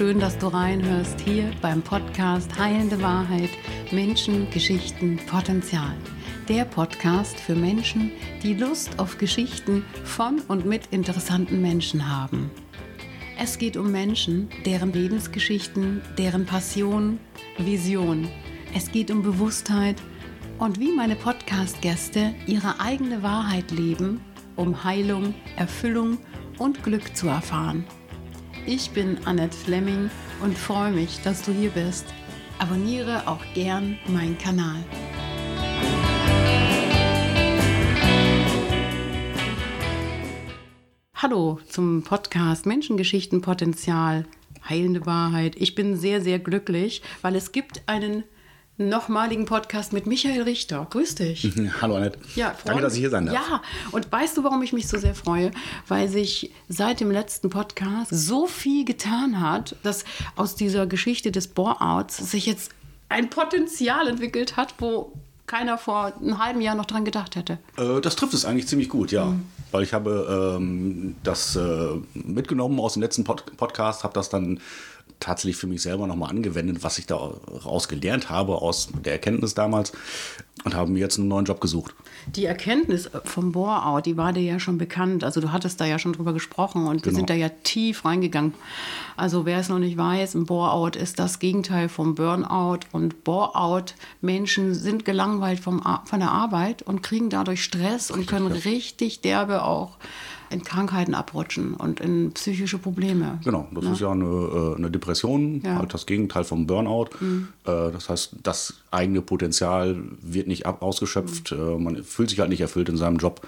schön, 0.00 0.18
dass 0.18 0.38
du 0.38 0.46
reinhörst 0.46 1.20
hier 1.20 1.50
beim 1.60 1.82
Podcast 1.82 2.58
Heilende 2.58 3.02
Wahrheit, 3.02 3.50
Menschen, 3.90 4.50
Geschichten, 4.50 5.20
Potenzial. 5.26 5.94
Der 6.48 6.64
Podcast 6.64 7.38
für 7.38 7.54
Menschen, 7.54 8.10
die 8.42 8.54
Lust 8.54 8.98
auf 8.98 9.18
Geschichten 9.18 9.84
von 10.04 10.40
und 10.48 10.64
mit 10.64 10.86
interessanten 10.86 11.60
Menschen 11.60 12.10
haben. 12.10 12.50
Es 13.38 13.58
geht 13.58 13.76
um 13.76 13.92
Menschen, 13.92 14.48
deren 14.64 14.90
Lebensgeschichten, 14.90 16.00
deren 16.16 16.46
Passion, 16.46 17.20
Vision. 17.58 18.26
Es 18.74 18.90
geht 18.90 19.10
um 19.10 19.22
Bewusstheit 19.22 19.96
und 20.56 20.80
wie 20.80 20.92
meine 20.92 21.14
Podcast-Gäste 21.14 22.34
ihre 22.46 22.80
eigene 22.80 23.22
Wahrheit 23.22 23.70
leben, 23.70 24.22
um 24.56 24.82
Heilung, 24.82 25.34
Erfüllung 25.56 26.16
und 26.56 26.82
Glück 26.82 27.14
zu 27.14 27.28
erfahren. 27.28 27.84
Ich 28.66 28.90
bin 28.90 29.18
Annette 29.24 29.56
Fleming 29.56 30.10
und 30.42 30.56
freue 30.56 30.92
mich, 30.92 31.22
dass 31.22 31.42
du 31.42 31.50
hier 31.50 31.70
bist. 31.70 32.04
Abonniere 32.58 33.26
auch 33.26 33.42
gern 33.54 33.98
meinen 34.06 34.36
Kanal. 34.36 34.84
Hallo 41.14 41.58
zum 41.68 42.02
Podcast 42.02 42.66
Menschengeschichten 42.66 43.40
Potenzial, 43.40 44.26
heilende 44.68 45.06
Wahrheit. 45.06 45.56
Ich 45.56 45.74
bin 45.74 45.96
sehr, 45.96 46.20
sehr 46.20 46.38
glücklich, 46.38 47.00
weil 47.22 47.36
es 47.36 47.52
gibt 47.52 47.82
einen 47.86 48.24
nochmaligen 48.88 49.44
Podcast 49.44 49.92
mit 49.92 50.06
Michael 50.06 50.42
Richter. 50.42 50.86
Grüß 50.88 51.16
dich. 51.16 51.52
Hallo 51.80 51.96
Annette. 51.96 52.18
Ja, 52.34 52.54
Danke, 52.64 52.82
dass 52.82 52.94
ich 52.94 53.00
hier 53.00 53.10
sein 53.10 53.26
darf. 53.26 53.34
Ja, 53.34 53.62
und 53.92 54.10
weißt 54.10 54.36
du, 54.36 54.44
warum 54.44 54.62
ich 54.62 54.72
mich 54.72 54.88
so 54.88 54.98
sehr 54.98 55.14
freue? 55.14 55.50
Weil 55.86 56.08
sich 56.08 56.50
seit 56.68 57.00
dem 57.00 57.10
letzten 57.10 57.50
Podcast 57.50 58.10
so 58.10 58.46
viel 58.46 58.84
getan 58.84 59.40
hat, 59.40 59.76
dass 59.82 60.04
aus 60.34 60.56
dieser 60.56 60.86
Geschichte 60.86 61.30
des 61.30 61.48
Bore-Outs 61.48 62.16
sich 62.30 62.46
jetzt 62.46 62.72
ein 63.10 63.28
Potenzial 63.28 64.08
entwickelt 64.08 64.56
hat, 64.56 64.74
wo 64.78 65.12
keiner 65.46 65.78
vor 65.78 66.12
einem 66.16 66.42
halben 66.42 66.60
Jahr 66.60 66.76
noch 66.76 66.86
dran 66.86 67.04
gedacht 67.04 67.34
hätte. 67.36 67.58
Äh, 67.76 68.00
das 68.00 68.16
trifft 68.16 68.34
es 68.34 68.44
eigentlich 68.44 68.68
ziemlich 68.68 68.88
gut, 68.88 69.10
ja. 69.10 69.26
Mhm. 69.26 69.42
Weil 69.72 69.82
ich 69.82 69.92
habe 69.92 70.56
ähm, 70.58 71.16
das 71.22 71.56
äh, 71.56 71.88
mitgenommen 72.14 72.78
aus 72.80 72.94
dem 72.94 73.02
letzten 73.02 73.24
Pod 73.24 73.56
Podcast, 73.56 74.04
habe 74.04 74.14
das 74.14 74.28
dann 74.28 74.60
tatsächlich 75.20 75.56
für 75.56 75.66
mich 75.66 75.82
selber 75.82 76.06
nochmal 76.06 76.30
angewendet, 76.30 76.82
was 76.82 76.98
ich 76.98 77.06
daraus 77.06 77.88
gelernt 77.88 78.30
habe 78.30 78.56
aus 78.56 78.88
der 79.04 79.12
Erkenntnis 79.12 79.54
damals 79.54 79.92
und 80.64 80.74
habe 80.74 80.90
mir 80.90 80.98
jetzt 80.98 81.18
einen 81.18 81.28
neuen 81.28 81.44
Job 81.44 81.60
gesucht. 81.60 81.94
Die 82.34 82.44
Erkenntnis 82.44 83.10
vom 83.24 83.52
Bore-out, 83.52 84.06
die 84.06 84.16
war 84.16 84.32
dir 84.32 84.42
ja 84.42 84.60
schon 84.60 84.78
bekannt. 84.78 85.24
Also 85.24 85.40
du 85.40 85.52
hattest 85.52 85.80
da 85.80 85.86
ja 85.86 85.98
schon 85.98 86.12
drüber 86.12 86.32
gesprochen 86.32 86.86
und 86.86 87.02
genau. 87.02 87.04
wir 87.06 87.12
sind 87.14 87.30
da 87.30 87.34
ja 87.34 87.48
tief 87.48 88.04
reingegangen. 88.04 88.54
Also 89.16 89.46
wer 89.46 89.58
es 89.58 89.68
noch 89.68 89.78
nicht 89.78 89.96
weiß, 89.96 90.34
ein 90.34 90.46
Bore-out 90.46 90.96
ist 90.96 91.18
das 91.18 91.38
Gegenteil 91.38 91.88
vom 91.88 92.14
Burnout 92.14 92.80
und 92.92 93.24
Bore-out 93.24 93.94
Menschen 94.20 94.74
sind 94.74 95.04
gelangweilt 95.04 95.60
vom, 95.60 95.82
von 96.04 96.20
der 96.20 96.30
Arbeit 96.30 96.82
und 96.82 97.02
kriegen 97.02 97.30
dadurch 97.30 97.64
Stress 97.64 98.10
und 98.10 98.26
können 98.26 98.48
ja. 98.48 98.60
richtig 98.64 99.20
derbe 99.20 99.64
auch 99.64 99.96
in 100.50 100.64
Krankheiten 100.64 101.14
abrutschen 101.14 101.74
und 101.74 102.00
in 102.00 102.32
psychische 102.32 102.78
Probleme. 102.78 103.38
Genau, 103.44 103.68
das 103.72 103.84
ne? 103.84 103.92
ist 103.92 104.00
ja 104.00 104.10
eine, 104.10 104.24
äh, 104.24 104.76
eine 104.76 104.90
Depression, 104.90 105.62
ja. 105.64 105.76
halt 105.76 105.94
das 105.94 106.06
Gegenteil 106.06 106.42
vom 106.42 106.66
Burnout. 106.66 107.10
Mhm. 107.20 107.48
Äh, 107.64 107.92
das 107.92 108.08
heißt, 108.08 108.36
das 108.42 108.74
eigene 108.90 109.22
Potenzial 109.22 109.96
wird 110.20 110.48
nicht 110.50 110.66
ausgeschöpft, 110.66 111.52
mhm. 111.52 111.82
man 111.82 112.04
fühlt 112.04 112.30
sich 112.30 112.40
halt 112.40 112.50
nicht 112.50 112.60
erfüllt 112.60 112.88
in 112.88 112.96
seinem 112.96 113.16
Job, 113.16 113.46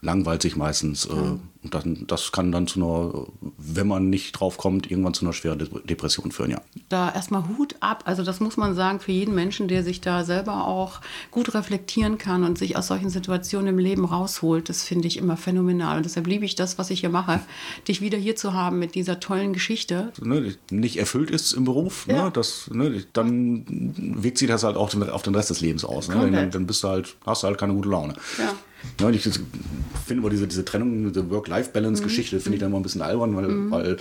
langweilt 0.00 0.42
sich 0.42 0.56
meistens. 0.56 1.08
Ja. 1.10 1.38
Und 1.64 1.72
dann, 1.72 2.06
das 2.06 2.30
kann 2.30 2.52
dann 2.52 2.66
zu 2.66 2.78
einer, 2.78 3.26
wenn 3.56 3.88
man 3.88 4.10
nicht 4.10 4.32
drauf 4.32 4.58
kommt, 4.58 4.90
irgendwann 4.90 5.14
zu 5.14 5.24
einer 5.24 5.32
schweren 5.32 5.58
Depression 5.84 6.30
führen, 6.30 6.50
ja. 6.50 6.60
Da 6.90 7.10
erstmal 7.10 7.48
Hut 7.48 7.76
ab. 7.80 8.02
Also 8.04 8.22
das 8.22 8.38
muss 8.40 8.58
man 8.58 8.74
sagen, 8.74 9.00
für 9.00 9.12
jeden 9.12 9.34
Menschen, 9.34 9.66
der 9.66 9.82
sich 9.82 10.02
da 10.02 10.24
selber 10.24 10.66
auch 10.66 11.00
gut 11.30 11.54
reflektieren 11.54 12.18
kann 12.18 12.44
und 12.44 12.58
sich 12.58 12.76
aus 12.76 12.88
solchen 12.88 13.08
Situationen 13.08 13.68
im 13.68 13.78
Leben 13.78 14.04
rausholt, 14.04 14.68
das 14.68 14.82
finde 14.82 15.08
ich 15.08 15.16
immer 15.16 15.38
phänomenal. 15.38 15.96
Und 15.96 16.04
deshalb 16.04 16.26
liebe 16.26 16.44
ich 16.44 16.54
das, 16.54 16.76
was 16.76 16.90
ich 16.90 17.00
hier 17.00 17.08
mache, 17.08 17.40
dich 17.88 18.02
wieder 18.02 18.18
hier 18.18 18.36
zu 18.36 18.52
haben 18.52 18.78
mit 18.78 18.94
dieser 18.94 19.18
tollen 19.18 19.54
Geschichte. 19.54 20.12
Ne, 20.20 20.54
nicht 20.70 20.98
erfüllt 20.98 21.30
ist 21.30 21.54
im 21.54 21.64
Beruf, 21.64 22.06
ne, 22.06 22.14
ja. 22.14 22.24
ne, 22.24 22.30
das, 22.30 22.70
ne, 22.70 23.04
dann 23.14 23.64
wirkt 23.96 24.36
sich 24.36 24.48
das 24.48 24.64
halt 24.64 24.76
auch 24.76 24.94
auf 24.94 25.22
den 25.22 25.34
Rest 25.34 25.48
des 25.48 25.62
Lebens 25.62 25.84
aus. 25.84 26.08
Ne? 26.08 26.30
Dann, 26.30 26.50
dann 26.50 26.66
bist 26.66 26.84
du 26.84 26.88
halt, 26.88 27.16
hast 27.24 27.42
du 27.42 27.46
halt 27.46 27.56
keine 27.56 27.72
gute 27.72 27.88
Laune. 27.88 28.14
Ja. 28.38 28.54
Ja, 29.00 29.10
ich 29.10 29.22
finde 29.22 30.22
aber 30.22 30.30
diese, 30.30 30.46
diese 30.46 30.64
Trennung, 30.64 31.08
diese 31.08 31.30
Work-Life-Balance-Geschichte, 31.30 32.36
mhm. 32.36 32.40
finde 32.40 32.56
ich 32.56 32.60
dann 32.60 32.70
immer 32.70 32.80
ein 32.80 32.82
bisschen 32.82 33.02
albern, 33.02 33.34
weil, 33.36 33.48
mhm. 33.48 33.70
weil 33.70 33.96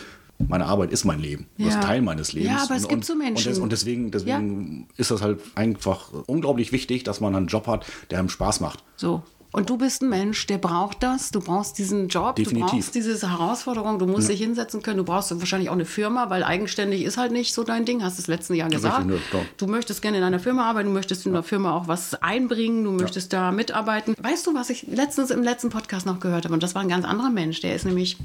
meine 0.48 0.66
Arbeit 0.66 0.92
ist 0.92 1.06
mein 1.06 1.20
Leben. 1.20 1.48
Ja. 1.58 1.66
Das 1.68 1.76
ist 1.76 1.84
Teil 1.84 2.02
meines 2.02 2.34
Lebens. 2.34 2.52
Ja, 2.52 2.64
aber 2.64 2.76
es 2.76 2.84
und, 2.84 2.90
gibt 2.90 3.06
so 3.06 3.16
Menschen. 3.16 3.48
Und, 3.48 3.52
des, 3.52 3.60
und 3.60 3.72
deswegen, 3.72 4.12
deswegen 4.12 4.88
ja. 4.90 4.96
ist 4.98 5.12
das 5.12 5.22
halt 5.22 5.40
einfach 5.56 6.12
unglaublich 6.26 6.72
wichtig, 6.72 7.04
dass 7.04 7.22
man 7.22 7.36
einen 7.36 7.48
Job 7.48 7.68
hat, 7.68 7.86
der 8.12 8.20
einem 8.20 8.30
Spaß 8.30 8.60
macht. 8.60 8.84
So. 8.96 9.24
Und 9.54 9.70
du 9.70 9.78
bist 9.78 10.02
ein 10.02 10.10
Mensch, 10.10 10.48
der 10.48 10.58
braucht 10.58 11.04
das. 11.04 11.30
Du 11.30 11.40
brauchst 11.40 11.78
diesen 11.78 12.08
Job, 12.08 12.38
Definitiv. 12.38 12.66
du 12.66 12.76
brauchst 12.76 12.96
diese 12.96 13.30
Herausforderung, 13.30 14.00
du 14.00 14.08
musst 14.08 14.28
ja. 14.28 14.34
dich 14.34 14.42
hinsetzen 14.42 14.82
können, 14.82 14.98
du 14.98 15.04
brauchst 15.04 15.30
wahrscheinlich 15.40 15.70
auch 15.70 15.76
eine 15.76 15.86
Firma, 15.86 16.32
weil 16.32 16.44
eigenständig 16.44 17.04
ist 17.04 17.18
halt 17.18 17.32
nicht 17.32 17.54
so 17.54 17.64
dein 17.64 17.86
Ding, 17.86 18.02
hast 18.04 18.18
du 18.18 18.24
das 18.24 18.28
letzte 18.28 18.56
Jahr 18.56 18.70
gesagt. 18.70 19.08
Richtig, 19.08 19.32
ne, 19.32 19.46
du 19.58 19.68
möchtest 19.68 20.02
gerne 20.02 20.18
in 20.18 20.24
einer 20.24 20.40
Firma 20.40 20.68
arbeiten, 20.68 20.88
du 20.88 20.94
möchtest 20.94 21.28
in 21.28 21.34
einer 21.34 21.44
Firma 21.44 21.78
auch 21.78 21.88
was 21.88 22.16
einbringen, 22.16 22.84
du 22.84 22.92
möchtest 22.94 23.32
da 23.32 23.52
mitarbeiten. 23.52 24.16
Weißt 24.20 24.48
du, 24.48 24.56
was 24.56 24.72
ich 24.72 24.88
letztens 24.88 25.30
im 25.30 25.44
letzten 25.44 25.70
Podcast 25.70 26.08
noch 26.08 26.20
gehört 26.20 26.46
habe? 26.46 26.56
Und 26.56 26.64
das 26.64 26.74
war 26.74 26.82
ein 26.82 26.90
ganz 26.90 27.06
anderer 27.06 27.30
Mensch, 27.30 27.62
der 27.62 27.76
ist 27.76 27.86
nämlich 27.86 28.18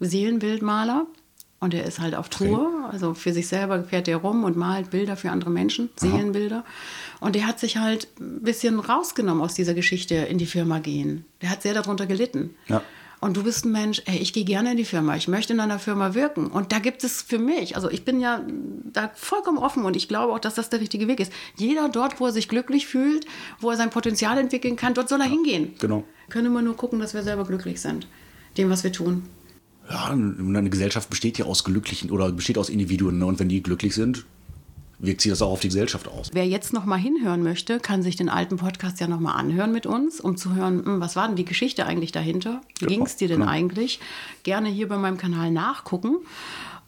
Seelenbildmaler. 0.00 1.06
Und 1.60 1.72
er 1.72 1.84
ist 1.84 1.98
halt 1.98 2.14
auf 2.14 2.28
Tour, 2.28 2.58
okay. 2.58 2.92
also 2.92 3.14
für 3.14 3.32
sich 3.32 3.48
selber 3.48 3.82
fährt 3.84 4.06
er 4.06 4.18
rum 4.18 4.44
und 4.44 4.54
malt 4.54 4.90
Bilder 4.90 5.16
für 5.16 5.30
andere 5.30 5.48
Menschen, 5.48 5.88
Seelenbilder. 5.96 6.62
Und 7.24 7.36
er 7.36 7.46
hat 7.46 7.58
sich 7.58 7.78
halt 7.78 8.06
ein 8.20 8.42
bisschen 8.42 8.78
rausgenommen 8.78 9.42
aus 9.42 9.54
dieser 9.54 9.72
Geschichte 9.72 10.14
in 10.14 10.36
die 10.36 10.44
Firma 10.44 10.78
gehen. 10.78 11.24
Der 11.40 11.48
hat 11.48 11.62
sehr 11.62 11.72
darunter 11.72 12.04
gelitten. 12.04 12.54
Ja. 12.68 12.82
Und 13.18 13.38
du 13.38 13.44
bist 13.44 13.64
ein 13.64 13.72
Mensch, 13.72 14.02
ey, 14.04 14.18
ich 14.18 14.34
gehe 14.34 14.44
gerne 14.44 14.72
in 14.72 14.76
die 14.76 14.84
Firma, 14.84 15.16
ich 15.16 15.26
möchte 15.26 15.54
in 15.54 15.60
einer 15.60 15.78
Firma 15.78 16.12
wirken. 16.12 16.48
Und 16.48 16.70
da 16.70 16.80
gibt 16.80 17.02
es 17.02 17.22
für 17.22 17.38
mich, 17.38 17.76
also 17.76 17.90
ich 17.90 18.04
bin 18.04 18.20
ja 18.20 18.42
da 18.92 19.10
vollkommen 19.14 19.56
offen 19.56 19.86
und 19.86 19.96
ich 19.96 20.06
glaube 20.06 20.34
auch, 20.34 20.38
dass 20.38 20.56
das 20.56 20.68
der 20.68 20.80
richtige 20.82 21.08
Weg 21.08 21.18
ist. 21.18 21.32
Jeder 21.56 21.88
dort, 21.88 22.20
wo 22.20 22.26
er 22.26 22.32
sich 22.32 22.46
glücklich 22.46 22.86
fühlt, 22.86 23.24
wo 23.58 23.70
er 23.70 23.78
sein 23.78 23.88
Potenzial 23.88 24.36
entwickeln 24.36 24.76
kann, 24.76 24.92
dort 24.92 25.08
soll 25.08 25.22
er 25.22 25.26
ja, 25.26 25.32
hingehen. 25.32 25.72
Genau. 25.78 26.04
Können 26.28 26.52
wir 26.52 26.60
nur 26.60 26.76
gucken, 26.76 26.98
dass 27.00 27.14
wir 27.14 27.22
selber 27.22 27.46
glücklich 27.46 27.80
sind, 27.80 28.06
dem, 28.58 28.68
was 28.68 28.84
wir 28.84 28.92
tun 28.92 29.22
ja, 29.90 30.06
eine 30.06 30.70
Gesellschaft 30.70 31.10
besteht 31.10 31.38
ja 31.38 31.44
aus 31.44 31.64
Glücklichen 31.64 32.10
oder 32.10 32.32
besteht 32.32 32.58
aus 32.58 32.68
Individuen. 32.68 33.18
Ne? 33.18 33.26
Und 33.26 33.38
wenn 33.38 33.48
die 33.48 33.62
glücklich 33.62 33.94
sind, 33.94 34.24
wirkt 34.98 35.20
sich 35.20 35.30
das 35.30 35.42
auch 35.42 35.50
auf 35.50 35.60
die 35.60 35.68
Gesellschaft 35.68 36.08
aus. 36.08 36.30
Wer 36.32 36.46
jetzt 36.46 36.72
noch 36.72 36.84
mal 36.84 36.96
hinhören 36.96 37.42
möchte, 37.42 37.80
kann 37.80 38.02
sich 38.02 38.16
den 38.16 38.28
alten 38.28 38.56
Podcast 38.56 39.00
ja 39.00 39.08
noch 39.08 39.20
mal 39.20 39.32
anhören 39.32 39.72
mit 39.72 39.86
uns, 39.86 40.20
um 40.20 40.36
zu 40.36 40.54
hören, 40.54 40.84
hm, 40.84 41.00
was 41.00 41.16
war 41.16 41.26
denn 41.26 41.36
die 41.36 41.44
Geschichte 41.44 41.86
eigentlich 41.86 42.12
dahinter? 42.12 42.60
Wie 42.78 42.86
genau, 42.86 42.90
ging 42.90 43.06
es 43.06 43.16
dir 43.16 43.28
denn 43.28 43.40
genau. 43.40 43.50
eigentlich? 43.50 44.00
Gerne 44.42 44.68
hier 44.68 44.88
bei 44.88 44.96
meinem 44.96 45.18
Kanal 45.18 45.50
nachgucken. 45.50 46.18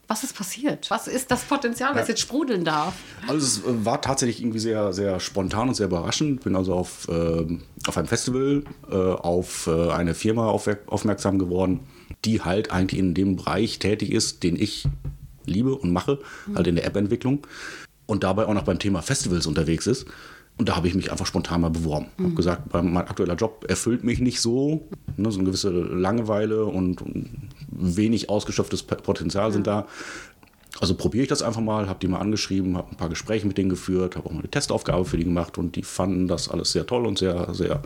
Was 0.09 0.23
ist 0.23 0.37
passiert? 0.37 0.89
Was 0.91 1.09
ist 1.09 1.33
das 1.33 1.43
Potenzial, 1.43 1.91
was 1.97 2.03
ja. 2.03 2.11
jetzt 2.11 2.21
sprudeln 2.21 2.65
darf? 2.65 2.95
Also 3.27 3.45
es 3.45 3.59
äh, 3.59 3.85
war 3.85 4.01
tatsächlich 4.01 4.41
irgendwie 4.41 4.61
sehr, 4.61 4.93
sehr 4.93 5.19
spontan 5.19 5.69
und 5.69 5.75
sehr 5.75 5.87
überraschend. 5.87 6.45
Bin 6.45 6.55
also 6.55 6.75
auf, 6.75 7.09
äh, 7.09 7.45
auf 7.89 7.97
einem 7.97 8.07
Festival 8.07 8.63
äh, 8.89 8.95
auf 8.95 9.67
äh, 9.67 9.91
eine 9.91 10.15
Firma 10.15 10.47
auf, 10.47 10.69
aufmerksam 10.87 11.41
geworden, 11.41 11.81
die 12.25 12.43
halt 12.43 12.71
eigentlich 12.71 13.01
in 13.01 13.15
dem 13.15 13.35
Bereich 13.35 13.81
tätig 13.81 14.13
ist, 14.13 14.45
den 14.45 14.55
ich 14.55 14.87
liebe 15.45 15.75
und 15.75 15.93
mache, 15.93 16.21
mhm. 16.47 16.57
halt 16.57 16.67
in 16.69 16.77
der 16.77 16.87
App-Entwicklung 16.87 17.45
und 18.07 18.25
dabei 18.25 18.47
auch 18.47 18.55
noch 18.55 18.65
beim 18.65 18.79
Thema 18.79 19.03
Festivals 19.03 19.47
unterwegs 19.47 19.87
ist. 19.87 20.07
Und 20.59 20.71
da 20.71 20.77
habe 20.77 20.89
ich 20.89 20.95
mich 20.95 21.13
einfach 21.13 21.27
spontan 21.27 21.61
mal 21.61 21.71
beworben. 21.71 22.07
Mhm. 22.17 22.25
Habe 22.25 22.35
gesagt, 22.35 22.73
mein 22.73 22.97
aktueller 22.97 23.35
Job 23.35 23.67
erfüllt 23.69 24.05
mich 24.05 24.21
nicht 24.21 24.41
so. 24.41 24.89
Ne, 25.17 25.31
so 25.31 25.39
eine 25.39 25.47
gewisse 25.47 25.71
Langeweile 25.71 26.65
und, 26.65 27.03
wenig 27.79 28.31
ausgeschöpftes 28.31 28.85
Potenzial 28.85 29.49
ja. 29.49 29.51
sind 29.51 29.67
da. 29.67 29.87
Also 30.81 30.95
probiere 30.95 31.23
ich 31.23 31.29
das 31.29 31.43
einfach 31.43 31.61
mal, 31.61 31.89
habe 31.89 31.99
die 32.01 32.09
mal 32.09 32.21
angeschrieben, 32.21 32.77
habe 32.77 32.91
ein 32.91 32.97
paar 32.97 33.09
Gespräche 33.09 33.47
mit 33.47 33.59
denen 33.59 33.71
geführt, 33.71 34.17
habe 34.17 34.27
auch 34.29 34.33
mal 34.33 34.41
eine 34.41 34.51
Testaufgabe 34.51 35.05
für 35.05 35.17
die 35.17 35.25
gemacht 35.25 35.59
und 35.59 35.77
die 35.77 35.83
fanden 35.83 36.29
das 36.29 36.49
alles 36.49 36.73
sehr 36.73 36.87
toll 36.87 37.07
und 37.07 37.19
sehr, 37.19 37.55
sehr, 37.55 37.83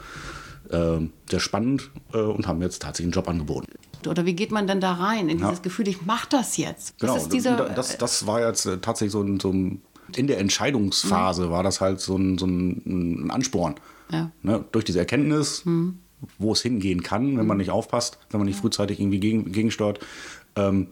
äh, 0.70 0.98
sehr 1.28 1.40
spannend 1.40 1.90
äh, 2.12 2.18
und 2.18 2.46
haben 2.46 2.60
jetzt 2.62 2.82
tatsächlich 2.82 3.06
einen 3.06 3.12
Job 3.12 3.28
angeboten. 3.28 3.66
Oder 4.08 4.26
wie 4.26 4.34
geht 4.34 4.50
man 4.50 4.66
denn 4.66 4.80
da 4.80 4.94
rein 4.94 5.28
in 5.28 5.38
dieses 5.38 5.58
ja. 5.58 5.62
Gefühl, 5.62 5.86
ich 5.88 6.04
mache 6.04 6.28
das 6.30 6.56
jetzt? 6.56 6.94
Was 7.00 7.28
genau, 7.28 7.68
das, 7.74 7.98
das 7.98 8.26
war 8.26 8.40
jetzt 8.40 8.66
äh, 8.66 8.78
tatsächlich 8.78 9.12
so 9.12 9.22
ein, 9.22 9.38
so 9.38 9.50
ein 9.50 9.82
in 10.16 10.26
der 10.26 10.38
Entscheidungsphase 10.38 11.46
mhm. 11.46 11.50
war 11.50 11.62
das 11.62 11.80
halt 11.80 12.00
so 12.00 12.16
ein, 12.16 12.38
so 12.38 12.46
ein 12.46 13.30
Ansporn. 13.30 13.74
Ja. 14.10 14.30
Ne? 14.42 14.64
Durch 14.72 14.84
diese 14.84 14.98
Erkenntnis, 14.98 15.64
mhm. 15.64 15.98
wo 16.38 16.52
es 16.52 16.62
hingehen 16.62 17.02
kann, 17.02 17.36
wenn 17.38 17.46
man 17.46 17.58
nicht 17.58 17.70
aufpasst, 17.70 18.18
wenn 18.30 18.40
man 18.40 18.46
nicht 18.46 18.58
frühzeitig 18.58 19.00
irgendwie 19.00 19.20
gegen, 19.20 19.52
gegensteuert. 19.52 20.00
Ähm, 20.56 20.88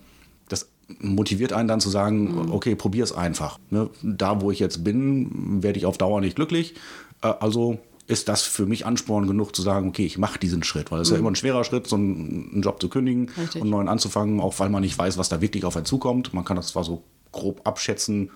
das 0.48 0.68
motiviert 1.00 1.52
einen 1.52 1.68
dann 1.68 1.80
zu 1.80 1.90
sagen, 1.90 2.32
mhm. 2.32 2.52
okay, 2.52 2.74
probier 2.74 3.04
es 3.04 3.12
einfach. 3.12 3.58
Ne? 3.70 3.90
Da, 4.02 4.40
wo 4.40 4.50
ich 4.50 4.58
jetzt 4.58 4.84
bin, 4.84 5.62
werde 5.62 5.78
ich 5.78 5.86
auf 5.86 5.98
Dauer 5.98 6.20
nicht 6.20 6.36
glücklich. 6.36 6.74
Äh, 7.22 7.32
also 7.40 7.78
ist 8.08 8.28
das 8.28 8.42
für 8.42 8.64
mich 8.64 8.86
Ansporn 8.86 9.26
genug 9.26 9.54
zu 9.54 9.60
sagen, 9.60 9.88
okay, 9.88 10.06
ich 10.06 10.16
mache 10.16 10.38
diesen 10.38 10.62
Schritt, 10.62 10.90
weil 10.90 11.02
es 11.02 11.10
mhm. 11.10 11.14
ja 11.14 11.20
immer 11.20 11.30
ein 11.30 11.36
schwerer 11.36 11.62
Schritt, 11.62 11.86
so 11.86 11.96
einen, 11.96 12.50
einen 12.52 12.62
Job 12.62 12.80
zu 12.80 12.88
kündigen 12.88 13.28
Richtig. 13.36 13.56
und 13.56 13.62
einen 13.62 13.70
neuen 13.70 13.88
anzufangen, 13.88 14.40
auch 14.40 14.58
weil 14.58 14.70
man 14.70 14.80
nicht 14.80 14.98
weiß, 14.98 15.18
was 15.18 15.28
da 15.28 15.42
wirklich 15.42 15.64
auf 15.66 15.76
einen 15.76 15.84
zukommt. 15.84 16.32
Man 16.32 16.44
kann 16.44 16.56
das 16.56 16.68
zwar 16.68 16.84
so 16.84 17.02
grob 17.32 17.60
abschätzen, 17.66 18.30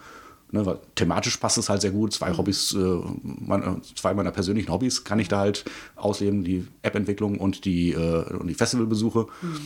Ne, 0.54 0.78
thematisch 0.96 1.38
passt 1.38 1.56
es 1.56 1.70
halt 1.70 1.80
sehr 1.80 1.92
gut. 1.92 2.12
Zwei 2.12 2.36
Hobbys, 2.36 2.74
äh, 2.74 2.98
meine, 3.22 3.80
zwei 3.94 4.12
meiner 4.12 4.32
persönlichen 4.32 4.70
Hobbys 4.70 5.02
kann 5.02 5.18
ich 5.18 5.28
da 5.28 5.38
halt 5.38 5.64
ausleben, 5.96 6.44
die 6.44 6.68
App-Entwicklung 6.82 7.38
und 7.38 7.64
die, 7.64 7.92
äh, 7.92 8.34
und 8.34 8.48
die 8.48 8.54
Festivalbesuche. 8.54 9.26
Mhm. 9.40 9.60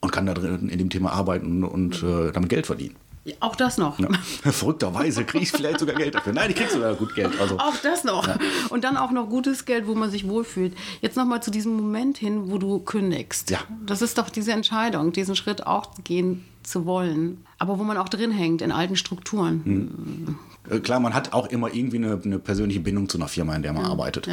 Und 0.00 0.12
kann 0.12 0.26
da 0.26 0.34
drin 0.34 0.68
in 0.68 0.78
dem 0.78 0.90
Thema 0.90 1.12
arbeiten 1.12 1.64
und 1.64 2.02
äh, 2.02 2.30
damit 2.30 2.50
Geld 2.50 2.66
verdienen. 2.66 2.96
Auch 3.40 3.56
das 3.56 3.78
noch. 3.78 3.98
Ja. 3.98 4.08
Verrückterweise 4.52 5.24
kriege 5.24 5.44
ich 5.44 5.52
vielleicht 5.52 5.78
sogar 5.78 5.94
Geld 5.94 6.14
dafür. 6.14 6.32
Nein, 6.32 6.50
ich 6.50 6.56
kriege 6.56 6.70
sogar 6.70 6.94
gut 6.94 7.14
Geld. 7.14 7.40
Also. 7.40 7.58
Auch 7.58 7.76
das 7.82 8.04
noch. 8.04 8.26
Ja. 8.26 8.36
Und 8.68 8.84
dann 8.84 8.96
auch 8.96 9.12
noch 9.12 9.28
gutes 9.28 9.64
Geld, 9.64 9.86
wo 9.86 9.94
man 9.94 10.10
sich 10.10 10.28
wohlfühlt. 10.28 10.74
Jetzt 11.00 11.16
nochmal 11.16 11.42
zu 11.42 11.50
diesem 11.50 11.76
Moment 11.76 12.18
hin, 12.18 12.50
wo 12.50 12.58
du 12.58 12.80
kündigst. 12.80 13.50
Ja. 13.50 13.60
Das 13.86 14.02
ist 14.02 14.18
doch 14.18 14.28
diese 14.28 14.52
Entscheidung, 14.52 15.12
diesen 15.12 15.36
Schritt 15.36 15.66
auch 15.66 15.94
gehen 16.02 16.44
zu 16.64 16.84
wollen. 16.84 17.44
Aber 17.62 17.78
wo 17.78 17.84
man 17.84 17.96
auch 17.96 18.08
drin 18.08 18.32
hängt, 18.32 18.60
in 18.60 18.72
alten 18.72 18.96
Strukturen. 18.96 19.62
Hm. 19.64 20.82
Klar, 20.82 20.98
man 20.98 21.14
hat 21.14 21.32
auch 21.32 21.46
immer 21.46 21.72
irgendwie 21.72 21.98
eine, 21.98 22.20
eine, 22.24 22.40
persönliche 22.40 22.80
Bindung 22.80 23.08
zu 23.08 23.18
einer 23.18 23.28
Firma, 23.28 23.54
in 23.54 23.62
der 23.62 23.72
man 23.72 23.84
ja. 23.84 23.90
arbeitet. 23.90 24.28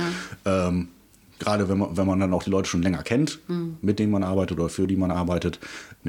Ähm, 0.46 0.88
gerade 1.38 1.70
wenn 1.70 1.78
man, 1.78 1.96
wenn 1.96 2.08
man 2.08 2.20
dann 2.20 2.34
auch 2.34 2.42
die 2.42 2.50
Leute 2.50 2.68
schon 2.68 2.82
länger 2.82 3.04
kennt, 3.04 3.38
mhm. 3.48 3.78
mit 3.82 4.00
denen 4.00 4.12
man 4.12 4.24
arbeitet 4.24 4.58
oder 4.58 4.68
für 4.68 4.88
die 4.88 4.96
man 4.96 5.12
arbeitet, 5.12 5.60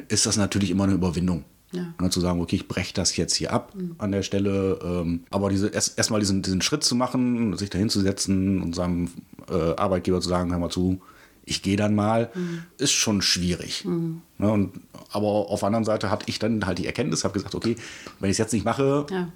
ist 0.08 0.25
das 0.25 0.38
natürlich 0.38 0.70
immer 0.70 0.84
eine 0.84 0.94
Überwindung. 0.94 1.44
Ja. 1.72 1.93
Ne, 2.00 2.08
zu 2.08 2.20
sagen, 2.20 2.40
okay, 2.40 2.56
ich 2.56 2.69
breche 2.69 2.94
das 2.94 3.14
jetzt 3.19 3.34
hier 3.34 3.52
ab 3.52 3.75
mhm. 3.75 3.96
an 3.99 4.12
der 4.12 4.22
Stelle. 4.22 4.78
Ähm, 4.82 5.25
aber 5.31 5.50
diese, 5.50 5.69
erst, 5.69 5.99
erstmal 5.99 6.20
diesen, 6.20 6.40
diesen 6.40 6.62
Schritt 6.62 6.84
zu 6.84 6.94
machen, 6.94 7.55
sich 7.58 7.69
da 7.69 7.76
hinzusetzen 7.76 8.62
und 8.62 8.75
seinem 8.75 9.11
äh, 9.50 9.76
Arbeitgeber 9.76 10.22
zu 10.22 10.31
sagen, 10.31 10.50
hör 10.52 10.58
mal 10.58 10.70
zu, 10.70 11.02
ich 11.50 11.62
gehe 11.62 11.76
dann 11.76 11.94
mal, 11.94 12.31
mhm. 12.35 12.62
ist 12.79 12.93
schon 12.93 13.23
schwierig. 13.23 13.85
Mhm. 13.85 14.23
Ne, 14.38 14.50
und, 14.50 14.81
aber 15.11 15.26
auf 15.26 15.61
der 15.61 15.67
anderen 15.67 15.85
Seite 15.85 16.11
hatte 16.11 16.26
ich 16.29 16.38
dann 16.38 16.64
halt 16.64 16.79
die 16.79 16.87
Erkenntnis, 16.87 17.25
habe 17.25 17.35
gesagt, 17.35 17.55
okay, 17.55 17.76
wenn 18.20 18.31
ich 18.31 18.35
es 18.35 18.38
jetzt 18.38 18.52
nicht 18.52 18.64
mache, 18.64 19.06
ja. 19.11 19.29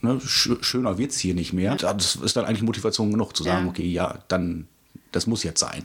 ne, 0.00 0.20
sch 0.20 0.50
schöner 0.60 0.98
wird 0.98 1.12
es 1.12 1.18
hier 1.18 1.34
nicht 1.34 1.52
mehr. 1.52 1.76
Ja. 1.80 1.94
Das 1.94 2.16
ist 2.16 2.36
dann 2.36 2.44
eigentlich 2.44 2.62
Motivation 2.62 3.12
genug 3.12 3.36
zu 3.36 3.44
sagen, 3.44 3.66
ja. 3.66 3.70
okay, 3.70 3.86
ja, 3.86 4.18
dann 4.28 4.66
das 5.12 5.26
muss 5.26 5.42
jetzt 5.42 5.60
sein. 5.60 5.84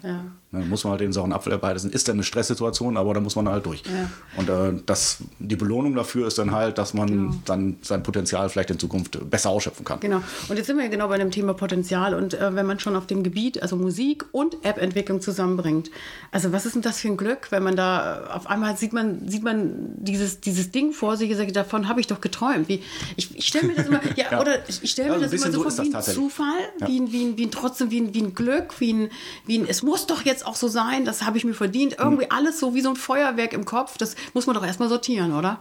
Ja. 0.52 0.60
Dann 0.60 0.70
muss 0.70 0.84
man 0.84 0.92
halt 0.92 1.02
den 1.02 1.12
sauren 1.12 1.34
Apfel 1.34 1.52
erbeißen. 1.52 1.92
Ist 1.92 2.08
dann 2.08 2.16
eine 2.16 2.24
Stresssituation, 2.24 2.98
aber 2.98 3.14
da 3.14 3.20
muss 3.20 3.36
man 3.36 3.50
halt 3.50 3.66
durch. 3.66 3.84
Ja. 3.86 4.10
Und 4.38 4.50
äh, 4.50 4.82
das, 4.86 5.18
die 5.40 5.56
Belohnung 5.56 5.96
dafür 5.96 6.28
ist 6.28 6.38
dann 6.38 6.52
halt, 6.52 6.78
dass 6.78 6.94
man 6.94 7.08
genau. 7.08 7.34
dann 7.46 7.78
sein 7.82 8.04
Potenzial 8.04 8.50
vielleicht 8.50 8.72
in 8.72 8.80
Zukunft 8.80 9.30
besser 9.30 9.50
ausschöpfen 9.50 9.86
kann. 9.86 10.00
Genau. 10.00 10.22
Und 10.48 10.58
jetzt 10.58 10.68
sind 10.68 10.78
wir 10.78 10.88
genau 10.90 11.08
bei 11.08 11.18
dem 11.18 11.32
Thema 11.32 11.54
Potenzial. 11.54 12.14
Und 12.14 12.34
äh, 12.34 12.56
wenn 12.56 12.66
man 12.66 12.80
schon 12.80 12.96
auf 12.96 13.08
dem 13.08 13.24
Gebiet, 13.24 13.62
also 13.62 13.76
Musik 13.76 14.26
und 14.32 14.66
App-Entwicklung 14.66 15.22
zusammenbringt, 15.22 15.92
also 16.32 16.52
was 16.54 16.66
ist 16.66 16.76
denn 16.76 16.82
das 16.82 17.00
für 17.00 17.10
ein 17.10 17.18
Glück, 17.18 17.52
wenn 17.52 17.64
man 17.64 17.76
da 17.76 18.28
auf 18.34 18.48
einmal 18.48 18.78
sieht 18.78 18.94
man, 18.94 19.28
sieht 19.28 19.44
man 19.44 19.92
dieses, 19.96 20.40
dieses 20.40 20.72
Ding 20.72 20.94
vor 20.94 21.18
sich, 21.18 21.36
sagt, 21.36 21.56
davon 21.56 21.88
habe 21.88 22.00
ich 22.00 22.08
doch 22.08 22.22
geträumt. 22.22 22.70
Wie, 22.70 22.82
ich 23.16 23.38
ich 23.38 23.48
stelle 23.48 23.68
mir 23.68 23.76
das 23.76 23.88
immer, 23.88 24.00
ja, 24.16 24.26
ja. 24.32 24.42
oder 24.42 24.68
ich 24.68 24.90
stelle 24.90 25.10
mir 25.10 25.16
ja, 25.16 25.22
das 25.22 25.34
immer 25.34 25.52
so, 25.52 25.64
so 25.64 25.70
vor 25.70 25.86
wie 25.86 25.94
ein 25.94 26.04
Zufall, 26.04 26.46
wie, 26.86 27.00
ein, 27.00 27.12
wie, 27.12 27.26
ein, 27.26 27.38
wie 27.38 27.46
ein 27.46 27.52
trotzdem 27.52 27.92
wie 27.92 28.02
ein, 28.02 28.14
wie 28.14 28.22
ein 28.22 28.34
Glück, 28.34 28.80
wie 28.80 28.94
ein 28.94 29.10
wie 29.46 29.60
ein, 29.60 29.68
es 29.68 29.84
muss 29.84 30.08
doch 30.08 30.24
jetzt 30.24 30.37
auch 30.46 30.56
so 30.56 30.68
sein, 30.68 31.06
das 31.06 31.24
habe 31.24 31.38
ich 31.38 31.46
mir 31.46 31.54
verdient. 31.54 31.96
Irgendwie 32.00 32.26
mhm. 32.26 32.32
alles 32.32 32.60
so 32.60 32.74
wie 32.74 32.82
so 32.82 32.90
ein 32.90 32.96
Feuerwerk 32.96 33.54
im 33.54 33.66
Kopf. 33.66 33.98
Das 33.98 34.16
muss 34.34 34.46
man 34.46 34.56
doch 34.56 34.66
erstmal 34.66 34.90
sortieren, 34.90 35.34
oder? 35.34 35.60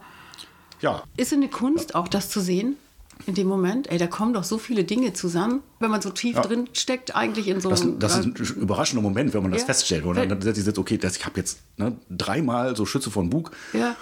Ja. 0.81 1.03
Ist 1.17 1.31
es 1.31 1.33
eine 1.33 1.49
Kunst, 1.49 1.95
auch 1.95 2.07
das 2.07 2.29
zu 2.29 2.39
sehen? 2.39 2.77
in 3.25 3.33
dem 3.33 3.47
Moment, 3.47 3.89
ey, 3.91 3.97
da 3.97 4.07
kommen 4.07 4.33
doch 4.33 4.43
so 4.43 4.57
viele 4.57 4.83
Dinge 4.83 5.13
zusammen, 5.13 5.61
wenn 5.79 5.89
man 5.89 6.01
so 6.01 6.09
tief 6.09 6.35
ja. 6.35 6.41
drin 6.41 6.69
steckt, 6.73 7.15
eigentlich 7.15 7.47
in 7.47 7.59
so 7.59 7.69
einem. 7.69 7.99
Das, 7.99 8.21
das 8.21 8.25
ist 8.25 8.55
ein 8.55 8.61
überraschender 8.61 9.01
Moment, 9.01 9.33
wenn 9.33 9.41
man 9.41 9.51
das 9.51 9.61
ja. 9.61 9.65
feststellt. 9.67 10.05
Und 10.05 10.17
dann, 10.17 10.41
setzt 10.41 10.57
sich 10.57 10.65
jetzt, 10.65 10.77
okay, 10.77 10.97
das, 10.97 11.17
ich 11.17 11.25
habe 11.25 11.37
jetzt 11.37 11.59
ne, 11.77 11.97
dreimal 12.09 12.75
so 12.75 12.85
Schütze 12.85 13.09
von 13.09 13.29
Bug. 13.29 13.51
Ja. 13.73 13.95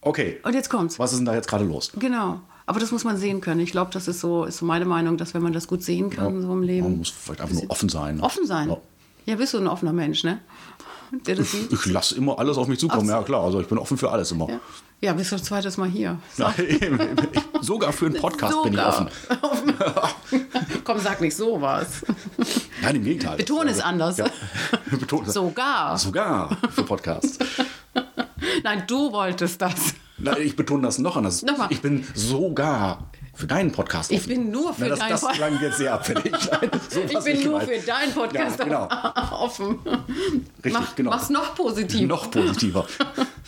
Okay. 0.00 0.38
Und 0.42 0.54
jetzt 0.54 0.68
kommt's. 0.68 0.98
Was 0.98 1.12
ist 1.12 1.18
denn 1.18 1.26
da 1.26 1.34
jetzt 1.34 1.48
gerade 1.48 1.64
los? 1.64 1.92
Genau. 1.98 2.40
Aber 2.66 2.78
das 2.78 2.92
muss 2.92 3.04
man 3.04 3.16
sehen 3.16 3.40
können. 3.40 3.60
Ich 3.60 3.72
glaube, 3.72 3.90
das 3.92 4.06
ist 4.06 4.20
so, 4.20 4.44
ist 4.44 4.58
so 4.58 4.66
meine 4.66 4.84
Meinung, 4.84 5.16
dass 5.16 5.34
wenn 5.34 5.42
man 5.42 5.52
das 5.52 5.66
gut 5.66 5.82
sehen 5.82 6.10
kann, 6.10 6.36
ja. 6.36 6.40
so 6.42 6.52
im 6.52 6.62
Leben. 6.62 6.88
Man 6.88 6.98
muss 6.98 7.10
vielleicht 7.10 7.40
einfach 7.40 7.54
nur 7.54 7.70
offen 7.70 7.88
sein. 7.88 8.20
Offen 8.20 8.46
sein. 8.46 8.68
Ja. 8.68 8.78
Ja, 9.24 9.36
bist 9.36 9.54
du 9.54 9.58
ein 9.58 9.66
offener 9.66 9.92
Mensch, 9.92 10.24
ne? 10.24 10.40
ich, 11.26 11.72
ich 11.72 11.86
lasse 11.86 12.14
immer 12.16 12.38
alles 12.38 12.56
auf 12.56 12.68
mich 12.68 12.78
zukommen, 12.78 13.06
so. 13.06 13.12
ja 13.12 13.22
klar. 13.22 13.44
Also 13.44 13.60
ich 13.60 13.66
bin 13.66 13.78
offen 13.78 13.98
für 13.98 14.10
alles 14.10 14.32
immer. 14.32 14.48
Ja, 14.48 14.60
ja 15.00 15.12
bist 15.12 15.30
du 15.30 15.36
das 15.36 15.44
zweites 15.44 15.76
Mal 15.76 15.88
hier. 15.88 16.18
So. 16.34 16.44
Nein, 16.56 17.28
sogar 17.60 17.92
für 17.92 18.06
einen 18.06 18.16
Podcast 18.16 18.52
sogar. 18.52 19.06
bin 19.06 19.08
ich 19.28 19.42
offen. 19.42 19.74
Komm, 20.84 20.98
sag 20.98 21.20
nicht 21.20 21.36
sowas. 21.36 22.04
Nein, 22.80 22.96
im 22.96 23.04
Gegenteil. 23.04 23.36
Beton 23.36 23.68
es 23.68 23.74
also, 23.74 23.82
anders. 23.82 24.16
Ja. 24.16 24.26
Beton 24.90 25.26
sogar. 25.26 25.98
Sogar 25.98 26.56
für 26.70 26.82
Podcasts. 26.82 27.38
Nein, 28.64 28.84
du 28.86 29.12
wolltest 29.12 29.60
das. 29.60 29.94
Nein, 30.18 30.36
ich 30.40 30.56
betone 30.56 30.82
das 30.82 30.98
noch 30.98 31.16
anders. 31.16 31.42
Nochmal. 31.42 31.68
Ich 31.70 31.82
bin 31.82 32.06
sogar 32.14 33.10
für 33.42 33.48
deinen 33.48 33.72
Podcast. 33.72 34.12
Ich 34.12 34.24
bin 34.24 34.52
nur 34.52 34.72
für 34.72 34.82
Na, 34.82 34.88
das, 34.90 34.98
deinen 35.00 35.10
Podcast. 35.10 35.24
Das 35.24 35.36
klang 35.36 35.60
jetzt 35.60 35.78
sehr 35.78 35.92
abfällig. 35.94 36.32
so 36.90 37.00
ich 37.00 37.24
bin 37.24 37.42
nur 37.42 37.60
für 37.60 37.78
deinen 37.80 38.14
Podcast 38.14 38.58
ja, 38.60 38.64
genau. 38.64 38.88
offen. 39.32 39.80
Richtig, 40.64 40.72
Mach, 40.72 40.94
genau. 40.94 41.10
Mach's 41.10 41.28
noch 41.28 41.56
positiver. 41.56 42.06
Noch 42.06 42.30
positiver. 42.30 42.86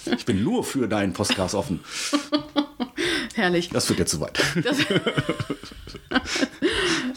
Ich 0.07 0.25
bin 0.25 0.43
nur 0.43 0.65
für 0.65 0.89
deinen 0.89 1.13
Podcast 1.13 1.55
offen. 1.55 1.79
Herrlich. 3.35 3.69
Das 3.69 3.89
wird 3.89 4.01
jetzt 4.01 4.11
zu 4.11 4.21
weit. 4.21 4.37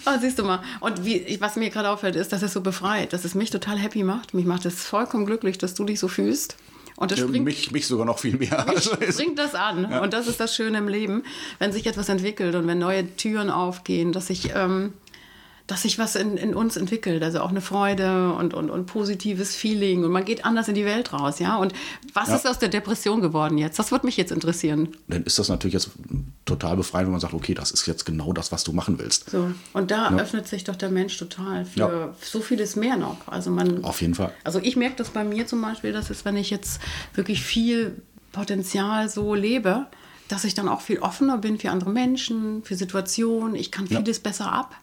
oh, 0.05 0.11
siehst 0.21 0.37
du 0.37 0.43
mal. 0.43 0.61
Und 0.79 1.03
wie, 1.03 1.35
was 1.41 1.55
mir 1.55 1.71
gerade 1.71 1.89
auffällt, 1.89 2.15
ist, 2.15 2.31
dass 2.31 2.43
es 2.43 2.53
so 2.53 2.61
befreit, 2.61 3.11
dass 3.11 3.25
es 3.25 3.33
mich 3.33 3.49
total 3.49 3.79
happy 3.79 4.03
macht. 4.03 4.35
Mich 4.35 4.45
macht 4.45 4.65
es 4.67 4.83
vollkommen 4.83 5.25
glücklich, 5.25 5.57
dass 5.57 5.73
du 5.73 5.83
dich 5.83 5.99
so 5.99 6.07
fühlst. 6.07 6.57
Und 6.97 7.11
das 7.11 7.21
bringt, 7.21 7.45
mich, 7.45 7.71
mich 7.71 7.85
sogar 7.85 8.07
noch 8.07 8.17
viel 8.17 8.37
mehr. 8.37 8.67
Also 8.67 8.97
bringt 8.97 9.37
das 9.37 9.53
an. 9.53 9.87
Ja. 9.89 10.01
Und 10.01 10.13
das 10.13 10.27
ist 10.27 10.39
das 10.39 10.55
Schöne 10.55 10.79
im 10.79 10.87
Leben, 10.87 11.23
wenn 11.59 11.71
sich 11.71 11.85
etwas 11.85 12.09
entwickelt 12.09 12.55
und 12.55 12.65
wenn 12.65 12.79
neue 12.79 13.15
Türen 13.15 13.51
aufgehen, 13.51 14.11
dass 14.11 14.31
ich 14.31 14.51
ähm, 14.55 14.93
dass 15.67 15.81
sich 15.81 15.99
was 15.99 16.15
in, 16.15 16.37
in, 16.37 16.55
uns 16.55 16.77
entwickelt, 16.77 17.21
also 17.21 17.41
auch 17.41 17.49
eine 17.49 17.59
Freude 17.59 18.31
und, 18.31 18.53
und, 18.53 18.69
und 18.69 18.85
positives 18.85 19.53
Feeling 19.53 20.05
und 20.05 20.11
man 20.11 20.23
geht 20.23 20.45
anders 20.45 20.69
in 20.69 20.75
die 20.75 20.85
Welt 20.85 21.11
raus, 21.11 21.39
ja. 21.39 21.57
Und 21.57 21.73
was 22.13 22.29
ja. 22.29 22.35
ist 22.35 22.47
aus 22.47 22.57
der 22.57 22.69
Depression 22.69 23.19
geworden 23.19 23.57
jetzt? 23.57 23.77
Das 23.77 23.91
würde 23.91 24.05
mich 24.05 24.15
jetzt 24.15 24.31
interessieren. 24.31 24.95
Dann 25.09 25.23
ist 25.23 25.37
das 25.37 25.49
natürlich 25.49 25.73
jetzt 25.73 25.91
total 26.45 26.77
befreiend, 26.77 27.07
wenn 27.07 27.11
man 27.11 27.19
sagt, 27.19 27.33
okay, 27.33 27.53
das 27.53 27.71
ist 27.71 27.85
jetzt 27.85 28.05
genau 28.05 28.31
das, 28.31 28.53
was 28.53 28.63
du 28.63 28.71
machen 28.71 28.97
willst. 28.97 29.29
So. 29.29 29.51
Und 29.73 29.91
da 29.91 30.09
ja. 30.09 30.17
öffnet 30.17 30.47
sich 30.47 30.63
doch 30.63 30.77
der 30.77 30.89
Mensch 30.89 31.17
total 31.17 31.65
für 31.65 31.79
ja. 31.79 32.15
so 32.21 32.39
vieles 32.39 32.77
mehr 32.77 32.95
noch. 32.95 33.27
Also 33.27 33.51
man. 33.51 33.83
Auf 33.83 34.01
jeden 34.01 34.15
Fall. 34.15 34.31
Also 34.45 34.59
ich 34.59 34.77
merke 34.77 34.95
das 34.95 35.09
bei 35.09 35.25
mir 35.25 35.47
zum 35.47 35.61
Beispiel, 35.61 35.91
dass 35.91 36.09
es, 36.09 36.23
wenn 36.23 36.37
ich 36.37 36.49
jetzt 36.49 36.79
wirklich 37.13 37.43
viel 37.43 38.01
Potenzial 38.31 39.09
so 39.09 39.35
lebe, 39.35 39.87
dass 40.29 40.45
ich 40.45 40.53
dann 40.53 40.69
auch 40.69 40.81
viel 40.81 40.99
offener 40.99 41.37
bin 41.37 41.59
für 41.59 41.71
andere 41.71 41.89
Menschen, 41.89 42.63
für 42.63 42.75
Situationen. 42.75 43.55
Ich 43.55 43.71
kann 43.71 43.87
vieles 43.87 44.19
besser 44.19 44.51
ab. 44.51 44.73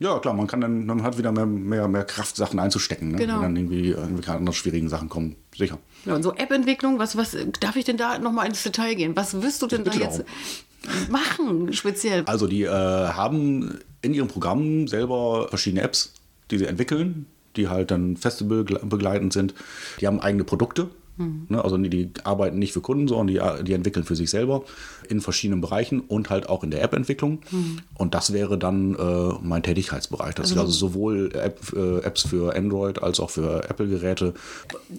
Ja, 0.00 0.18
klar, 0.18 0.34
man 0.34 0.46
kann 0.46 0.60
dann, 0.60 0.86
man 0.86 1.02
hat 1.02 1.18
wieder 1.18 1.32
mehr, 1.32 1.46
mehr, 1.46 1.88
mehr 1.88 2.04
Kraft, 2.04 2.36
Sachen 2.36 2.58
einzustecken, 2.58 3.12
ne? 3.12 3.18
genau. 3.18 3.36
wenn 3.36 3.42
dann 3.42 3.56
irgendwie, 3.56 3.90
irgendwie 3.90 4.22
gerade 4.22 4.38
andere 4.38 4.54
schwierigen 4.54 4.88
Sachen 4.88 5.08
kommen. 5.08 5.36
Sicher. 5.56 5.78
Ja, 6.04 6.14
und 6.14 6.22
so 6.22 6.34
App-Entwicklung, 6.34 6.98
was, 6.98 7.16
was 7.16 7.36
darf 7.60 7.76
ich 7.76 7.84
denn 7.84 7.96
da 7.96 8.18
nochmal 8.18 8.46
ins 8.46 8.62
Detail 8.62 8.94
gehen? 8.94 9.16
Was 9.16 9.40
wirst 9.40 9.62
du 9.62 9.66
denn 9.66 9.84
da 9.84 9.92
jetzt 9.92 10.22
auch. 10.22 11.10
machen, 11.10 11.72
speziell? 11.72 12.24
Also, 12.26 12.46
die 12.46 12.62
äh, 12.62 12.68
haben 12.68 13.78
in 14.02 14.14
ihrem 14.14 14.28
Programm 14.28 14.88
selber 14.88 15.48
verschiedene 15.48 15.82
Apps, 15.82 16.12
die 16.50 16.58
sie 16.58 16.66
entwickeln, 16.66 17.26
die 17.56 17.68
halt 17.68 17.90
dann 17.90 18.16
Festival 18.16 18.64
begleitend 18.64 19.32
sind. 19.32 19.54
Die 20.00 20.06
haben 20.06 20.20
eigene 20.20 20.44
Produkte, 20.44 20.90
Mhm. 21.16 21.46
Also 21.56 21.76
die 21.78 22.10
arbeiten 22.24 22.58
nicht 22.58 22.72
für 22.72 22.80
Kunden, 22.80 23.06
sondern 23.06 23.26
die, 23.28 23.64
die 23.64 23.72
entwickeln 23.72 24.04
für 24.04 24.16
sich 24.16 24.30
selber 24.30 24.64
in 25.08 25.20
verschiedenen 25.20 25.60
Bereichen 25.60 26.00
und 26.00 26.30
halt 26.30 26.48
auch 26.48 26.64
in 26.64 26.70
der 26.70 26.82
App-Entwicklung. 26.82 27.40
Mhm. 27.50 27.80
Und 27.96 28.14
das 28.14 28.32
wäre 28.32 28.58
dann 28.58 28.94
äh, 28.94 29.34
mein 29.42 29.62
Tätigkeitsbereich. 29.62 30.34
Das 30.34 30.50
also, 30.50 30.60
also 30.60 30.72
sowohl 30.72 31.30
App, 31.34 31.72
äh, 31.74 31.98
Apps 31.98 32.22
für 32.22 32.56
Android 32.56 33.02
als 33.02 33.20
auch 33.20 33.30
für 33.30 33.68
Apple-Geräte. 33.68 34.34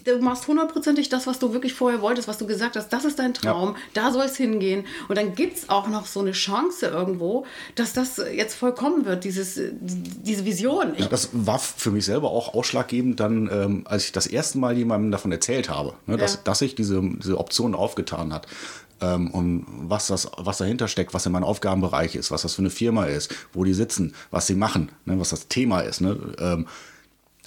Du 0.04 0.18
machst 0.20 0.46
hundertprozentig 0.48 1.08
das, 1.08 1.26
was 1.26 1.38
du 1.38 1.52
wirklich 1.52 1.74
vorher 1.74 2.00
wolltest, 2.00 2.28
was 2.28 2.38
du 2.38 2.46
gesagt 2.46 2.76
hast. 2.76 2.88
Das 2.92 3.04
ist 3.04 3.18
dein 3.18 3.34
Traum, 3.34 3.70
ja. 3.70 3.76
da 3.94 4.12
soll 4.12 4.24
es 4.24 4.36
hingehen. 4.36 4.84
Und 5.08 5.18
dann 5.18 5.34
gibt 5.34 5.58
es 5.58 5.68
auch 5.68 5.88
noch 5.88 6.06
so 6.06 6.20
eine 6.20 6.32
Chance 6.32 6.86
irgendwo, 6.86 7.44
dass 7.74 7.92
das 7.92 8.20
jetzt 8.34 8.54
vollkommen 8.54 9.04
wird, 9.04 9.24
dieses, 9.24 9.60
diese 9.80 10.44
Vision. 10.44 10.94
Ja, 10.96 11.06
das 11.06 11.30
war 11.32 11.58
für 11.58 11.90
mich 11.90 12.04
selber 12.04 12.30
auch 12.30 12.54
ausschlaggebend, 12.54 13.20
dann, 13.20 13.50
ähm, 13.52 13.82
als 13.86 14.06
ich 14.06 14.12
das 14.12 14.26
erste 14.26 14.58
Mal 14.58 14.76
jemandem 14.76 15.10
davon 15.10 15.32
erzählt 15.32 15.68
habe 15.68 15.94
ne, 16.06 16.16
dass, 16.16 16.34
ja. 16.34 16.40
dass 16.44 16.58
sich 16.60 16.74
diese, 16.74 17.00
diese 17.02 17.38
Option 17.38 17.74
aufgetan 17.74 18.32
hat. 18.32 18.46
Ähm, 19.00 19.30
und 19.30 19.66
was, 19.68 20.06
das, 20.06 20.30
was 20.38 20.58
dahinter 20.58 20.88
steckt, 20.88 21.12
was 21.14 21.26
in 21.26 21.32
meinem 21.32 21.44
Aufgabenbereich 21.44 22.14
ist, 22.14 22.30
was 22.30 22.42
das 22.42 22.54
für 22.54 22.62
eine 22.62 22.70
Firma 22.70 23.04
ist, 23.04 23.34
wo 23.52 23.64
die 23.64 23.74
sitzen, 23.74 24.14
was 24.30 24.46
sie 24.46 24.54
machen, 24.54 24.90
ne, 25.04 25.18
was 25.18 25.30
das 25.30 25.48
Thema 25.48 25.80
ist. 25.80 26.00
Ne, 26.00 26.18
ähm, 26.38 26.66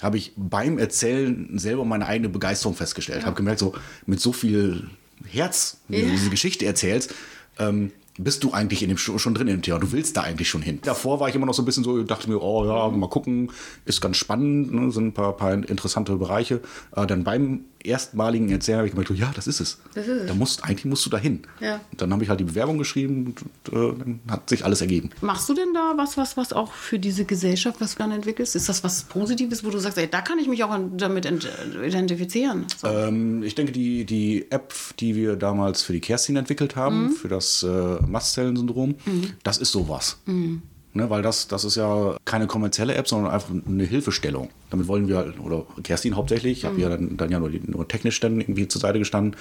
habe 0.00 0.16
ich 0.16 0.32
beim 0.36 0.78
Erzählen 0.78 1.58
selber 1.58 1.84
meine 1.84 2.06
eigene 2.06 2.28
Begeisterung 2.28 2.74
festgestellt. 2.74 3.20
Ja. 3.20 3.26
Habe 3.26 3.36
gemerkt, 3.36 3.60
so 3.60 3.74
mit 4.06 4.20
so 4.20 4.32
viel 4.32 4.88
Herz, 5.26 5.78
wie 5.88 6.02
du 6.02 6.10
diese 6.10 6.30
Geschichte 6.30 6.64
erzählst, 6.64 7.14
ähm, 7.58 7.92
bist 8.18 8.44
du 8.44 8.52
eigentlich 8.52 8.82
in 8.82 8.88
dem 8.88 8.98
schon 8.98 9.34
drin 9.34 9.48
in 9.48 9.56
dem 9.56 9.62
Thema. 9.62 9.78
Du 9.78 9.92
willst 9.92 10.16
da 10.16 10.22
eigentlich 10.22 10.48
schon 10.48 10.62
hin. 10.62 10.80
Davor 10.82 11.20
war 11.20 11.28
ich 11.28 11.34
immer 11.34 11.46
noch 11.46 11.54
so 11.54 11.62
ein 11.62 11.64
bisschen 11.64 11.84
so, 11.84 12.02
dachte 12.02 12.28
mir, 12.28 12.40
oh 12.42 12.66
ja, 12.66 12.88
mal 12.88 13.08
gucken, 13.08 13.50
ist 13.84 14.00
ganz 14.00 14.16
spannend, 14.16 14.72
ne, 14.72 14.90
sind 14.90 15.08
ein 15.08 15.14
paar, 15.14 15.36
paar 15.36 15.52
interessante 15.52 16.14
Bereiche. 16.16 16.60
Äh, 16.94 17.06
dann 17.06 17.24
beim 17.24 17.64
erstmaligen 17.84 18.50
Erzählen 18.50 18.78
habe 18.78 18.88
ich 18.88 18.92
gemerkt, 18.92 19.10
ja, 19.10 19.30
das 19.34 19.46
ist 19.46 19.60
es. 19.60 19.78
Das 19.94 20.06
ist 20.06 20.22
es. 20.22 20.28
Da 20.28 20.34
musst, 20.34 20.64
eigentlich 20.64 20.84
musst 20.84 21.04
du 21.06 21.10
dahin. 21.10 21.42
Ja. 21.60 21.80
Und 21.90 22.00
dann 22.00 22.12
habe 22.12 22.22
ich 22.22 22.28
halt 22.28 22.40
die 22.40 22.44
Bewerbung 22.44 22.78
geschrieben 22.78 23.26
und 23.26 23.72
äh, 23.72 23.98
dann 23.98 24.20
hat 24.28 24.48
sich 24.48 24.64
alles 24.64 24.80
ergeben. 24.80 25.10
Machst 25.20 25.48
du 25.48 25.54
denn 25.54 25.72
da 25.74 25.94
was, 25.96 26.16
was, 26.16 26.36
was 26.36 26.52
auch 26.52 26.72
für 26.72 26.98
diese 26.98 27.24
Gesellschaft, 27.24 27.80
was 27.80 27.94
du 27.94 27.98
dann 27.98 28.12
entwickelst? 28.12 28.56
Ist 28.56 28.68
das 28.68 28.84
was 28.84 29.04
Positives, 29.04 29.64
wo 29.64 29.70
du 29.70 29.78
sagst, 29.78 29.98
ey, 29.98 30.08
da 30.08 30.20
kann 30.20 30.38
ich 30.38 30.48
mich 30.48 30.62
auch 30.64 30.76
damit 30.96 31.26
identifizieren? 31.26 32.66
So. 32.76 32.88
Ähm, 32.88 33.42
ich 33.42 33.54
denke, 33.54 33.72
die, 33.72 34.04
die 34.04 34.50
App, 34.50 34.74
die 34.98 35.16
wir 35.16 35.36
damals 35.36 35.82
für 35.82 35.92
die 35.92 36.00
Kerstin 36.00 36.36
entwickelt 36.36 36.76
haben, 36.76 37.04
mhm. 37.04 37.10
für 37.12 37.28
das 37.28 37.62
äh, 37.62 37.66
Mastzellen-Syndrom, 38.06 38.96
mhm. 39.04 39.32
das 39.42 39.58
ist 39.58 39.72
sowas. 39.72 40.18
Mhm. 40.26 40.62
Ne, 40.92 41.08
weil 41.08 41.22
das, 41.22 41.46
das 41.46 41.64
ist 41.64 41.76
ja 41.76 42.16
keine 42.24 42.48
kommerzielle 42.48 42.96
App, 42.96 43.06
sondern 43.06 43.32
einfach 43.32 43.50
eine 43.50 43.84
Hilfestellung. 43.84 44.50
Damit 44.70 44.88
wollen 44.88 45.06
wir, 45.06 45.18
halt, 45.18 45.38
oder 45.38 45.64
Kerstin 45.84 46.16
hauptsächlich, 46.16 46.58
ich 46.58 46.64
mhm. 46.64 46.68
habe 46.68 46.80
ja 46.80 46.88
dann, 46.88 47.16
dann 47.16 47.30
ja 47.30 47.38
nur, 47.38 47.50
nur 47.64 47.86
technisch 47.86 48.18
dann 48.18 48.40
irgendwie 48.40 48.66
zur 48.66 48.80
Seite 48.80 48.98
gestanden. 48.98 49.36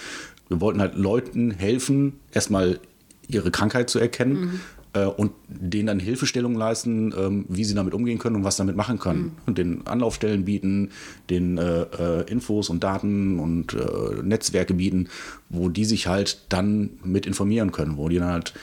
Wir 0.48 0.62
wollten 0.62 0.80
halt 0.80 0.96
Leuten 0.96 1.50
helfen, 1.50 2.20
erstmal 2.32 2.80
ihre 3.28 3.50
Krankheit 3.50 3.90
zu 3.90 3.98
erkennen 3.98 4.34
mhm. 4.34 4.60
äh, 4.94 5.06
und 5.06 5.32
denen 5.48 5.88
dann 5.88 6.00
Hilfestellung 6.00 6.54
leisten, 6.54 7.16
ähm, 7.18 7.46
wie 7.50 7.64
sie 7.64 7.74
damit 7.74 7.96
umgehen 7.96 8.20
können 8.20 8.36
und 8.36 8.44
was 8.44 8.58
damit 8.58 8.76
machen 8.76 9.00
können. 9.00 9.22
Mhm. 9.22 9.32
Und 9.48 9.58
den 9.58 9.88
Anlaufstellen 9.88 10.46
bieten, 10.46 10.92
den 11.32 11.58
äh, 11.58 11.82
äh, 11.82 12.30
Infos 12.30 12.70
und 12.70 12.84
Daten 12.84 13.40
und 13.40 13.74
äh, 13.74 14.22
Netzwerke 14.22 14.76
bieten, 14.76 15.10
wo 15.50 15.68
die 15.68 15.86
sich 15.86 16.06
halt 16.06 16.42
dann 16.50 16.92
mit 17.04 17.26
informieren 17.26 17.72
können, 17.72 17.98
wo 17.98 18.08
die 18.08 18.20
dann 18.20 18.34
halt 18.34 18.54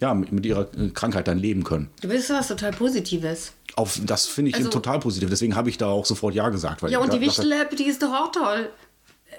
ja, 0.00 0.14
mit, 0.14 0.32
mit, 0.32 0.44
ihrer 0.44 0.66
Krankheit 0.94 1.28
dann 1.28 1.38
leben 1.38 1.64
können. 1.64 1.88
Du 2.02 2.08
bist 2.08 2.28
was 2.30 2.48
total 2.48 2.72
Positives. 2.72 3.52
Auf, 3.76 4.00
das 4.04 4.26
finde 4.26 4.50
ich 4.50 4.56
also, 4.56 4.70
total 4.70 5.00
positiv. 5.00 5.30
Deswegen 5.30 5.56
habe 5.56 5.70
ich 5.70 5.78
da 5.78 5.86
auch 5.86 6.04
sofort 6.04 6.34
Ja 6.34 6.48
gesagt. 6.48 6.82
ja, 6.88 6.98
und 6.98 7.12
die 7.12 7.20
Wichtel-App, 7.20 7.76
die 7.76 7.84
ist 7.84 8.02
doch 8.02 8.12
auch 8.12 8.32
toll. 8.32 8.70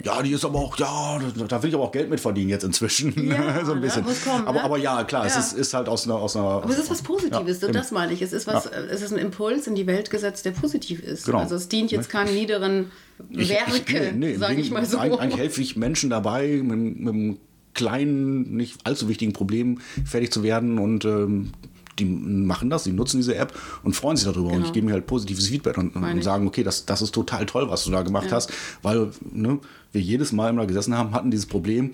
Ja, 0.03 0.21
die 0.21 0.31
ist 0.31 0.45
aber 0.45 0.59
auch, 0.59 0.77
ja, 0.77 1.19
da 1.47 1.63
will 1.63 1.69
ich 1.69 1.75
aber 1.75 1.85
auch 1.85 1.91
Geld 1.91 2.09
mit 2.09 2.19
verdienen 2.19 2.49
jetzt 2.49 2.63
inzwischen. 2.63 3.13
Ja, 3.29 3.65
so 3.65 3.73
ein 3.73 3.81
bisschen. 3.81 4.05
Ne, 4.05 4.13
kommen, 4.23 4.47
aber, 4.47 4.59
ne? 4.59 4.63
aber 4.63 4.77
ja, 4.77 5.03
klar, 5.03 5.25
ja. 5.25 5.31
es 5.31 5.37
ist, 5.37 5.53
ist, 5.53 5.73
halt 5.73 5.89
aus 5.89 6.05
einer, 6.05 6.15
aus 6.15 6.35
einer. 6.35 6.45
Aber 6.45 6.69
es 6.69 6.77
ist 6.77 6.91
was 6.91 7.01
Positives, 7.01 7.61
ja, 7.61 7.69
das 7.69 7.91
meine 7.91 8.13
ich. 8.13 8.21
Es 8.21 8.31
ist 8.31 8.45
was, 8.47 8.67
es 8.67 9.01
ist 9.01 9.11
ein 9.11 9.17
Impuls 9.17 9.65
in 9.65 9.75
die 9.75 9.87
Welt 9.87 10.11
gesetzt, 10.11 10.45
der 10.45 10.51
positiv 10.51 11.01
ist. 11.01 11.25
Genau. 11.25 11.39
Also 11.39 11.55
es 11.55 11.67
dient 11.67 11.91
jetzt 11.91 12.09
keinem 12.09 12.35
niederen 12.35 12.91
Werke, 13.29 14.13
nee, 14.13 14.33
nee, 14.33 14.35
sage 14.35 14.61
ich 14.61 14.69
mal 14.69 14.85
so. 14.85 14.99
Eigentlich 14.99 15.37
helfe 15.37 15.61
ich 15.61 15.75
Menschen 15.75 16.09
dabei, 16.11 16.61
mit, 16.63 16.99
mit 16.99 17.39
kleinen, 17.77 18.57
nicht 18.57 18.79
allzu 18.83 19.07
wichtigen 19.07 19.31
Problemen 19.31 19.79
fertig 20.03 20.33
zu 20.33 20.43
werden 20.43 20.79
und 20.79 21.05
ähm, 21.05 21.51
die 21.99 22.05
machen 22.05 22.69
das, 22.69 22.83
die 22.83 22.91
nutzen 22.91 23.17
diese 23.17 23.35
App 23.35 23.53
und 23.83 23.95
freuen 23.95 24.17
sich 24.17 24.25
darüber. 24.25 24.49
Genau. 24.49 24.59
Und 24.59 24.65
ich 24.65 24.73
gebe 24.73 24.85
mir 24.85 24.93
halt 24.93 25.07
positives 25.07 25.47
Feedback 25.47 25.77
und, 25.77 25.95
und 25.95 26.23
sagen, 26.23 26.47
okay, 26.47 26.63
das, 26.63 26.85
das 26.85 27.01
ist 27.01 27.13
total 27.13 27.45
toll, 27.45 27.69
was 27.69 27.85
du 27.85 27.91
da 27.91 28.01
gemacht 28.01 28.27
ja. 28.27 28.33
hast, 28.33 28.51
weil 28.81 29.09
ne, 29.31 29.59
wir 29.91 30.01
jedes 30.01 30.31
Mal 30.31 30.49
immer 30.49 30.65
gesessen 30.67 30.97
haben, 30.97 31.13
hatten 31.13 31.31
dieses 31.31 31.45
Problem. 31.45 31.91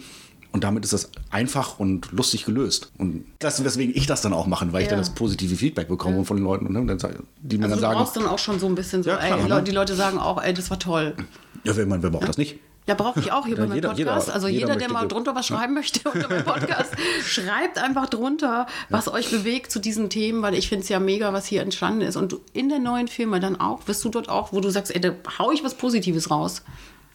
Und 0.51 0.63
damit 0.63 0.83
ist 0.83 0.93
das 0.93 1.09
einfach 1.31 1.79
und 1.79 2.11
lustig 2.11 2.45
gelöst. 2.45 2.91
Und 2.99 3.25
das 3.39 3.57
ist, 3.57 3.65
weswegen 3.65 3.95
ich 3.95 4.05
das 4.05 4.21
dann 4.21 4.33
auch 4.33 4.45
mache, 4.45 4.71
weil 4.71 4.81
ja. 4.81 4.85
ich 4.85 4.87
dann 4.87 4.99
das 4.99 5.09
positive 5.09 5.55
Feedback 5.55 5.87
bekomme 5.87 6.17
ja. 6.17 6.23
von 6.25 6.37
den 6.37 6.43
Leuten, 6.43 6.71
ne, 6.71 6.85
die 7.41 7.57
mir 7.57 7.63
also 7.63 7.75
dann 7.75 7.81
sagen. 7.81 7.93
Du 7.93 8.03
brauchst 8.03 8.15
dann 8.17 8.27
auch 8.27 8.37
schon 8.37 8.59
so 8.59 8.67
ein 8.67 8.75
bisschen 8.75 9.01
so, 9.01 9.09
klar, 9.09 9.23
ey, 9.23 9.49
ne? 9.49 9.63
die 9.63 9.71
Leute 9.71 9.95
sagen 9.95 10.19
auch, 10.19 10.39
ey, 10.39 10.53
das 10.53 10.69
war 10.69 10.77
toll. 10.77 11.15
Ja, 11.63 11.75
wer, 11.75 11.89
wer 11.89 12.09
braucht 12.11 12.27
das 12.27 12.37
nicht? 12.37 12.59
Ja, 12.87 12.95
brauche 12.95 13.19
ich 13.19 13.31
auch 13.31 13.45
hier 13.45 13.55
ja, 13.55 13.61
bei 13.61 13.67
meinem 13.67 13.75
jeder, 13.75 13.89
Podcast. 13.89 14.27
Jeder, 14.27 14.35
also 14.35 14.47
jeder, 14.47 14.67
jeder 14.67 14.75
der 14.79 14.91
mal 14.91 15.07
drunter 15.07 15.35
was 15.35 15.47
schreiben 15.47 15.73
möchte 15.73 16.09
unter 16.13 16.27
meinem 16.27 16.43
Podcast, 16.43 16.91
schreibt 17.25 17.77
einfach 17.77 18.07
drunter, 18.09 18.67
was 18.89 19.05
ja. 19.05 19.13
euch 19.13 19.31
bewegt 19.31 19.71
zu 19.71 19.79
diesen 19.79 20.09
Themen, 20.09 20.41
weil 20.41 20.53
ich 20.53 20.67
finde 20.67 20.83
es 20.83 20.89
ja 20.89 20.99
mega, 20.99 21.31
was 21.31 21.45
hier 21.45 21.61
entstanden 21.61 22.01
ist. 22.01 22.17
Und 22.17 22.37
in 22.51 22.69
der 22.69 22.79
neuen 22.79 23.07
Firma 23.07 23.39
dann 23.39 23.59
auch, 23.59 23.87
wirst 23.87 24.03
du 24.03 24.09
dort 24.09 24.27
auch, 24.27 24.51
wo 24.51 24.59
du 24.59 24.69
sagst, 24.69 24.93
ey, 24.93 24.99
da 24.99 25.13
hau 25.39 25.51
ich 25.51 25.63
was 25.63 25.75
Positives 25.75 26.29
raus. 26.29 26.63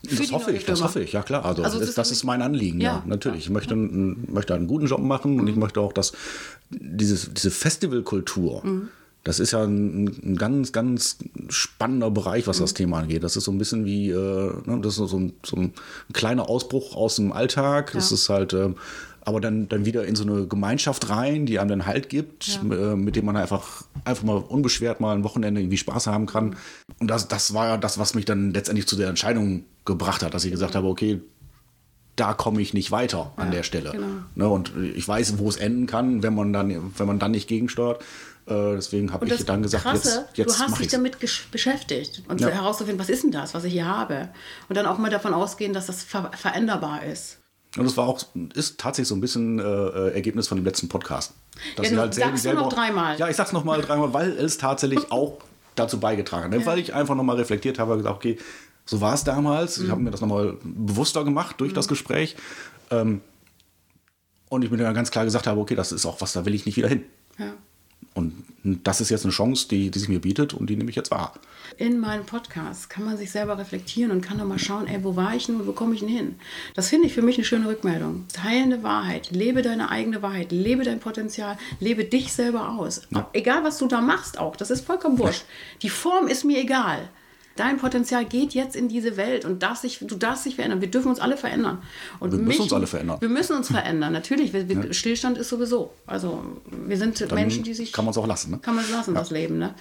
Das 0.03 0.31
hoffe 0.31 0.53
ich, 0.53 0.65
das 0.65 0.83
hoffe 0.83 1.03
ich, 1.03 1.13
ja 1.13 1.23
klar. 1.23 1.45
Also, 1.45 1.65
also 1.65 1.81
das, 1.81 1.95
das 1.95 2.13
ist 2.13 2.23
mein 2.23 2.41
Anliegen, 2.41 2.81
ja, 2.81 2.89
ja 2.93 3.03
natürlich. 3.05 3.45
Ich 3.45 3.51
möchte, 3.51 3.75
möchte 3.75 4.55
einen 4.55 4.69
guten 4.69 4.87
Job 4.87 5.01
machen 5.01 5.41
und 5.41 5.49
ich 5.49 5.57
möchte 5.57 5.81
auch, 5.81 5.93
dass 5.93 6.13
dieses, 6.71 7.35
diese 7.35 7.51
Festivalkultur, 7.51 8.65
mhm 8.65 8.89
das 9.25 9.41
ist 9.41 9.53
ja 9.53 9.63
ein, 9.63 10.07
ein, 10.07 10.37
ganz, 10.37 10.73
ganz 10.73 11.19
spannender 11.49 12.11
Bereich, 12.11 12.47
was 12.47 12.59
das 12.59 12.73
mhm. 12.73 12.77
Thema 12.77 12.99
angeht. 13.01 13.23
Das 13.23 13.37
ist 13.37 13.45
so 13.45 13.53
ein 13.53 13.59
bisschen 13.59 13.85
wie, 13.85 14.11
äh, 14.11 14.53
ne, 14.65 14.81
das 14.81 14.99
ist 14.99 15.11
so 15.11 15.19
ein, 15.19 15.33
so 15.45 15.57
ein, 15.57 15.73
kleiner 16.13 16.49
Ausbruch 16.49 16.97
aus 16.97 17.17
dem 17.17 17.33
Alltag. 17.33 17.91
Ja. 17.93 18.01
Das 18.01 18.13
ist 18.13 18.29
halt, 18.29 18.53
äh, 18.53 18.71
aber 19.21 19.41
dann, 19.41 19.69
dann 19.69 19.85
wieder 19.85 20.07
in 20.07 20.17
so 20.17 20.25
eine 20.25 20.47
Gemeinschaft 20.47 21.11
rein, 21.11 21.45
die 21.45 21.59
einem 21.59 21.69
dann 21.69 21.87
Halt 21.87 22.09
gibt, 22.09 22.47
ja. 22.49 22.93
äh, 22.93 22.97
mit 22.97 23.17
dem 23.17 23.27
man 23.27 23.37
einfach, 23.37 23.85
einfach 24.05 24.23
mal 24.23 24.39
unbeschwert 24.39 25.01
mal 25.01 25.15
ein 25.15 25.25
Wochenende 25.25 25.61
irgendwie 25.61 25.77
Spaß 25.77 26.07
haben 26.07 26.25
kann. 26.25 26.57
Und 26.99 27.09
das, 27.09 27.29
das 27.29 27.53
war 27.53 27.67
ja 27.67 27.77
das, 27.77 27.99
was 27.99 28.15
mich 28.15 28.25
dann 28.25 28.53
letztendlich 28.53 28.87
zu 28.87 28.97
der 28.97 29.09
Entscheidung 29.09 29.65
gebracht 29.85 30.23
hat, 30.23 30.33
dass 30.33 30.45
ich 30.45 30.51
gesagt 30.51 30.75
habe, 30.75 30.87
okay, 30.87 31.21
da 32.17 32.35
komme 32.35 32.61
ich 32.61 32.75
nicht 32.75 32.91
weiter 32.91 33.33
an 33.37 33.49
ja, 33.49 33.57
der 33.57 33.63
Stelle. 33.63 33.93
Genau. 33.93 34.07
Ne, 34.35 34.49
und 34.49 34.73
ich 34.95 35.07
weiß, 35.07 35.39
wo 35.39 35.49
es 35.49 35.57
enden 35.57 35.87
kann, 35.87 36.23
wenn 36.23 36.35
man 36.35 36.53
dann, 36.53 36.93
wenn 36.97 37.07
man 37.07 37.19
dann 37.19 37.31
nicht 37.31 37.49
gegensteuert. 37.49 38.03
Äh, 38.49 38.77
deswegen 38.77 39.13
habe 39.13 39.27
ich 39.27 39.45
dann 39.45 39.63
gesagt, 39.63 39.85
Krasse, 39.85 40.27
jetzt, 40.29 40.39
jetzt 40.39 40.59
Du 40.59 40.65
hast 40.65 40.79
dich 40.79 40.89
damit 40.89 41.19
beschäftigt 41.51 42.23
und 42.29 42.41
ja. 42.41 42.49
herauszufinden, 42.49 42.99
was 42.99 43.11
ist 43.11 43.25
denn 43.25 43.31
das, 43.31 43.53
was 43.55 43.65
ich 43.65 43.73
hier 43.73 43.87
habe? 43.87 44.29
Und 44.69 44.77
dann 44.77 44.87
auch 44.87 44.99
mal 44.99 45.11
davon 45.11 45.35
ausgehen, 45.35 45.73
dass 45.73 45.87
das 45.87 46.03
ver 46.03 46.31
veränderbar 46.35 47.05
ist. 47.05 47.39
Und 47.77 47.85
das 47.85 47.97
war 47.99 48.09
auch, 48.09 48.21
ist 48.55 48.81
tatsächlich 48.81 49.09
so 49.09 49.15
ein 49.15 49.21
bisschen 49.21 49.59
äh, 49.59 49.63
äh 49.63 50.15
Ergebnis 50.15 50.49
von 50.49 50.57
dem 50.57 50.65
letzten 50.65 50.89
Podcast. 50.89 51.35
Dass 51.77 51.87
ja, 51.87 51.97
du 51.97 52.01
halt 52.01 52.15
sagst 52.15 52.43
selber, 52.43 52.63
noch 52.63 52.73
dreimal. 52.73 53.19
Ja, 53.19 53.29
ich 53.29 53.37
sag's 53.37 53.53
noch 53.53 53.65
mal 53.65 53.83
dreimal, 53.83 54.15
weil 54.15 54.31
es 54.31 54.57
tatsächlich 54.57 55.01
auch 55.13 55.39
dazu 55.75 56.01
beigetragen 56.01 56.45
hat. 56.45 56.51
Ne? 56.51 56.61
Ja. 56.61 56.67
Weil 56.67 56.79
ich 56.79 56.95
einfach 56.95 57.15
noch 57.15 57.25
mal 57.25 57.37
reflektiert 57.37 57.79
habe 57.79 57.93
und 57.93 57.99
gesagt, 57.99 58.17
okay, 58.17 58.39
so 58.87 59.03
war 59.03 59.13
es 59.13 59.25
damals. 59.25 59.79
Mhm. 59.79 59.85
Ich 59.85 59.91
habe 59.91 60.01
mir 60.01 60.11
das 60.11 60.23
noch 60.23 60.29
mal 60.29 60.57
bewusster 60.63 61.25
gemacht 61.25 61.61
durch 61.61 61.73
mhm. 61.73 61.77
das 61.77 61.89
Gespräch. 61.89 62.37
Ähm, 62.91 63.21
und 64.49 64.65
ich 64.65 64.71
mir 64.71 64.79
dann 64.79 64.95
ganz 64.95 65.11
klar 65.11 65.25
gesagt 65.25 65.47
habe, 65.47 65.61
okay, 65.61 65.75
das 65.75 65.93
ist 65.93 66.07
auch 66.07 66.23
was, 66.23 66.33
da 66.33 66.47
will 66.47 66.55
ich 66.55 66.65
nicht 66.65 66.77
wieder 66.77 66.89
hin. 66.89 67.05
Ja. 67.39 67.53
Und 68.19 68.43
das 68.85 69.01
ist 69.01 69.11
jetzt 69.11 69.25
eine 69.25 69.33
Chance, 69.33 69.69
die, 69.69 69.93
die 69.93 69.99
sich 70.01 70.09
mir 70.09 70.21
bietet 70.21 70.53
und 70.53 70.69
die 70.69 70.75
nehme 70.75 70.91
ich 70.91 70.97
jetzt 70.97 71.13
wahr. 71.13 71.35
In 71.77 72.01
meinem 72.01 72.27
Podcast 72.27 72.91
kann 72.91 73.05
man 73.05 73.17
sich 73.17 73.31
selber 73.31 73.57
reflektieren 73.59 74.11
und 74.11 74.23
kann 74.23 74.39
dann 74.39 74.49
mal 74.49 74.59
schauen, 74.59 74.89
ey, 74.89 75.05
wo 75.05 75.15
war 75.15 75.37
ich 75.37 75.47
denn 75.47 75.61
und 75.61 75.69
wo 75.69 75.73
komme 75.73 75.95
ich 75.95 76.01
denn 76.01 76.09
hin? 76.09 76.35
Das 76.75 76.89
finde 76.89 77.07
ich 77.07 77.15
für 77.15 77.23
mich 77.23 77.37
eine 77.37 77.45
schöne 77.45 77.69
Rückmeldung. 77.69 78.25
Teilende 78.33 78.83
Wahrheit, 78.83 79.31
lebe 79.31 79.63
deine 79.63 79.91
eigene 79.91 80.21
Wahrheit, 80.21 80.51
lebe 80.51 80.83
dein 80.83 80.99
Potenzial, 80.99 81.57
lebe 81.79 82.05
dich 82.05 82.33
selber 82.33 82.71
aus. 82.71 83.03
Ja. 83.11 83.31
Egal, 83.35 83.63
was 83.63 83.79
du 83.79 83.87
da 83.87 84.01
machst 84.01 84.37
auch, 84.37 84.57
das 84.57 84.73
ist 84.73 84.85
vollkommen 84.85 85.21
wurscht. 85.21 85.45
Die 85.83 85.91
Form 85.91 86.27
ist 86.27 86.45
mir 86.45 86.59
egal 86.59 87.09
dein 87.59 87.79
Potenzial 87.79 88.25
geht 88.25 88.55
jetzt 88.55 88.77
in 88.77 88.89
diese 88.89 89.17
Welt 89.17 89.45
und 89.45 89.63
darf 89.63 89.79
sich, 89.79 89.99
du 89.99 90.17
darfst 90.17 90.47
dich 90.47 90.55
verändern. 90.55 90.81
Wir 90.81 90.91
dürfen 90.91 91.09
uns 91.09 91.19
alle 91.19 91.37
verändern. 91.37 91.79
Und 92.21 92.33
wir 92.33 92.39
müssen 92.39 92.63
uns 92.63 92.73
alle 92.73 92.87
verändern. 92.87 93.21
Wir 93.21 93.29
müssen 93.29 93.57
uns 93.57 93.69
verändern, 93.71 94.13
natürlich. 94.13 94.53
Wir, 94.53 94.69
wir, 94.69 94.87
ja. 94.87 94.93
Stillstand 94.93 95.39
ist 95.39 95.49
sowieso. 95.49 95.93
Also 96.07 96.43
wir 96.87 96.97
sind 96.97 97.21
Dann 97.21 97.35
Menschen, 97.35 97.65
die 97.65 97.75
sich... 97.75 97.93
Kann 97.93 98.05
man 98.05 98.13
es 98.13 98.19
auch 98.19 98.27
lassen. 98.27 98.53
Ne? 98.53 98.59
Kann 98.59 98.77
man 98.77 98.85
es 98.85 98.91
lassen, 98.91 99.15
ja. 99.15 99.21
das 99.21 99.31
Leben. 99.31 99.59
Ne? 99.59 99.75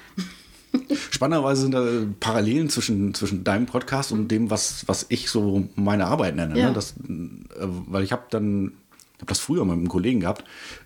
Spannenderweise 1.12 1.62
sind 1.62 1.72
da 1.72 1.86
Parallelen 2.20 2.70
zwischen, 2.70 3.14
zwischen 3.14 3.44
deinem 3.44 3.66
Podcast 3.66 4.12
und 4.12 4.30
dem, 4.30 4.50
was, 4.50 4.88
was 4.88 5.06
ich 5.10 5.30
so 5.30 5.68
meine 5.76 6.08
Arbeit 6.08 6.36
nenne. 6.36 6.54
Ne? 6.54 6.60
Ja. 6.60 6.68
Ne? 6.70 6.74
Das, 6.74 6.92
äh, 6.92 7.68
weil 7.88 8.04
ich 8.04 8.12
habe 8.12 8.24
dann, 8.30 8.74
habe 9.18 9.28
das 9.28 9.40
früher 9.40 9.66
mit 9.66 9.74
einem 9.74 9.88
Kollegen 9.88 10.22
gehabt, 10.22 10.44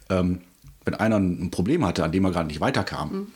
ähm, 0.09 0.41
wenn 0.83 0.95
einer 0.95 1.17
ein 1.17 1.51
Problem 1.51 1.85
hatte, 1.85 2.03
an 2.03 2.11
dem 2.11 2.25
er 2.25 2.31
gerade 2.31 2.47
nicht 2.47 2.59
weiterkam, 2.59 3.11
mhm. 3.11 3.27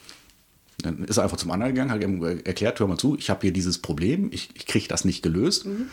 Dann 0.79 1.03
ist 1.05 1.17
er 1.17 1.23
einfach 1.23 1.37
zum 1.37 1.51
anderen 1.51 1.73
gegangen, 1.73 1.91
hat 1.91 2.03
ihm 2.03 2.21
erklärt, 2.23 2.79
hör 2.79 2.87
mal 2.87 2.97
zu, 2.97 3.17
ich 3.17 3.29
habe 3.29 3.41
hier 3.41 3.53
dieses 3.53 3.77
Problem, 3.79 4.29
ich, 4.31 4.49
ich 4.55 4.65
kriege 4.65 4.87
das 4.87 5.05
nicht 5.05 5.21
gelöst. 5.21 5.65
Mhm. 5.65 5.87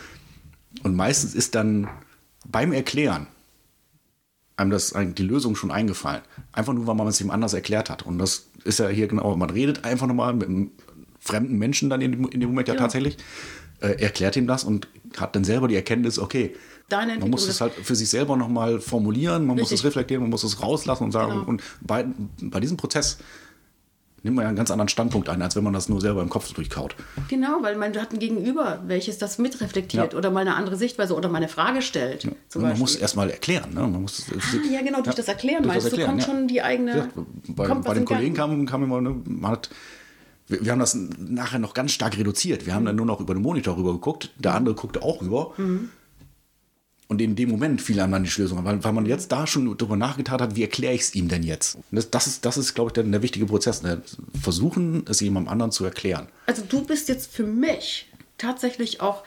Und 0.83 0.95
meistens 0.95 1.35
ist 1.35 1.55
dann 1.55 1.87
beim 2.45 2.73
Erklären 2.73 3.27
einem 4.55 4.71
das 4.71 4.93
die 4.95 5.23
Lösung 5.23 5.55
schon 5.55 5.71
eingefallen. 5.71 6.21
Einfach 6.51 6.73
nur, 6.73 6.85
weil 6.85 6.95
man 6.95 7.07
es 7.07 7.19
ihm 7.21 7.31
anders 7.31 7.53
erklärt 7.53 7.89
hat. 7.89 8.03
Und 8.03 8.19
das 8.19 8.47
ist 8.63 8.79
ja 8.79 8.87
hier 8.87 9.07
genau, 9.07 9.35
man 9.35 9.49
redet 9.49 9.83
einfach 9.83 10.07
nochmal 10.07 10.33
mit 10.33 10.47
einem 10.47 10.71
fremden 11.19 11.57
Menschen 11.57 11.89
dann 11.89 12.01
in 12.01 12.11
dem, 12.11 12.29
in 12.29 12.39
dem 12.39 12.49
Moment 12.49 12.67
ja, 12.67 12.75
ja. 12.75 12.79
tatsächlich, 12.79 13.17
äh, 13.79 14.01
erklärt 14.01 14.35
ihm 14.35 14.47
das 14.47 14.63
und 14.63 14.87
hat 15.17 15.35
dann 15.35 15.43
selber 15.43 15.67
die 15.67 15.75
Erkenntnis, 15.75 16.19
okay, 16.19 16.55
man 16.89 17.29
muss 17.29 17.47
es 17.47 17.59
halt 17.59 17.73
für 17.73 17.95
sich 17.95 18.09
selber 18.09 18.37
nochmal 18.37 18.79
formulieren, 18.79 19.47
man 19.47 19.57
Richtig. 19.57 19.71
muss 19.71 19.79
es 19.79 19.85
reflektieren, 19.85 20.21
man 20.21 20.29
muss 20.29 20.43
es 20.43 20.61
rauslassen 20.61 21.05
und 21.05 21.11
sagen, 21.11 21.31
genau. 21.31 21.45
und 21.45 21.63
bei, 21.81 22.05
bei 22.39 22.59
diesem 22.59 22.77
Prozess 22.77 23.17
nimmt 24.23 24.35
man 24.35 24.43
ja 24.43 24.49
einen 24.49 24.57
ganz 24.57 24.71
anderen 24.71 24.89
Standpunkt 24.89 25.29
ein, 25.29 25.41
als 25.41 25.55
wenn 25.55 25.63
man 25.63 25.73
das 25.73 25.89
nur 25.89 26.01
selber 26.01 26.21
im 26.21 26.29
Kopf 26.29 26.51
durchkaut. 26.53 26.95
Genau, 27.27 27.59
weil 27.61 27.75
man 27.75 27.95
hat 27.95 28.13
ein 28.13 28.19
Gegenüber, 28.19 28.81
welches 28.87 29.17
das 29.17 29.37
mitreflektiert 29.37 30.13
ja. 30.13 30.17
oder 30.17 30.31
mal 30.31 30.41
eine 30.41 30.55
andere 30.55 30.77
Sichtweise 30.77 31.15
oder 31.15 31.29
mal 31.29 31.37
eine 31.37 31.49
Frage 31.49 31.81
stellt. 31.81 32.23
Ja. 32.23 32.31
man 32.55 32.79
muss 32.79 32.95
erst 32.95 33.15
mal 33.15 33.29
erklären. 33.29 33.73
Ne? 33.73 33.81
Man 33.81 34.01
muss, 34.01 34.25
ah, 34.31 34.57
ja, 34.71 34.81
genau, 34.81 35.01
durch 35.01 35.15
das 35.15 35.27
Erklären 35.27 35.63
durch 35.63 35.73
meinst 35.73 35.87
das 35.87 35.93
Erklären, 35.93 36.17
du, 36.17 36.25
kommt 36.25 36.37
schon 36.37 36.47
die 36.47 36.61
eigene... 36.61 37.09
bei, 37.49 37.67
bei 37.67 37.93
den 37.93 38.05
Kollegen 38.05 38.33
kam, 38.33 38.65
kam 38.65 38.83
immer, 38.83 39.01
ne, 39.01 39.15
man 39.25 39.51
hat 39.51 39.69
wir, 40.47 40.71
haben 40.71 40.79
das 40.79 40.95
nachher 40.95 41.59
noch 41.59 41.73
ganz 41.73 41.93
stark 41.93 42.17
reduziert. 42.17 42.65
Wir 42.65 42.75
haben 42.75 42.85
dann 42.85 42.95
nur 42.95 43.05
noch 43.05 43.19
über 43.19 43.33
den 43.33 43.41
Monitor 43.41 43.77
rüber 43.77 43.93
geguckt. 43.93 44.31
Der 44.37 44.53
andere 44.53 44.75
guckte 44.75 45.01
auch 45.01 45.21
rüber. 45.21 45.53
Mhm. 45.57 45.89
Und 47.07 47.21
in 47.21 47.35
dem 47.35 47.49
Moment 47.49 47.81
fiel 47.81 47.99
einem 47.99 48.13
dann 48.13 48.23
die 48.23 48.41
Lösung, 48.41 48.63
weil, 48.63 48.83
weil 48.83 48.93
man 48.93 49.05
jetzt 49.05 49.31
da 49.31 49.45
schon 49.45 49.77
darüber 49.77 49.95
nachgetan 49.95 50.41
hat, 50.41 50.55
wie 50.55 50.61
erkläre 50.61 50.93
ich 50.93 51.01
es 51.01 51.15
ihm 51.15 51.27
denn 51.27 51.43
jetzt? 51.43 51.77
Das, 51.91 52.09
das, 52.09 52.27
ist, 52.27 52.45
das 52.45 52.57
ist, 52.57 52.73
glaube 52.73 52.89
ich, 52.89 52.93
der, 52.93 53.03
der 53.03 53.21
wichtige 53.21 53.45
Prozess. 53.45 53.83
Ne? 53.83 54.01
Versuchen, 54.41 55.05
es 55.09 55.19
jemandem 55.19 55.51
anderen 55.51 55.71
zu 55.71 55.83
erklären. 55.85 56.27
Also 56.47 56.63
du 56.67 56.83
bist 56.85 57.09
jetzt 57.09 57.31
für 57.31 57.45
mich 57.45 58.07
tatsächlich 58.37 59.01
auch 59.01 59.23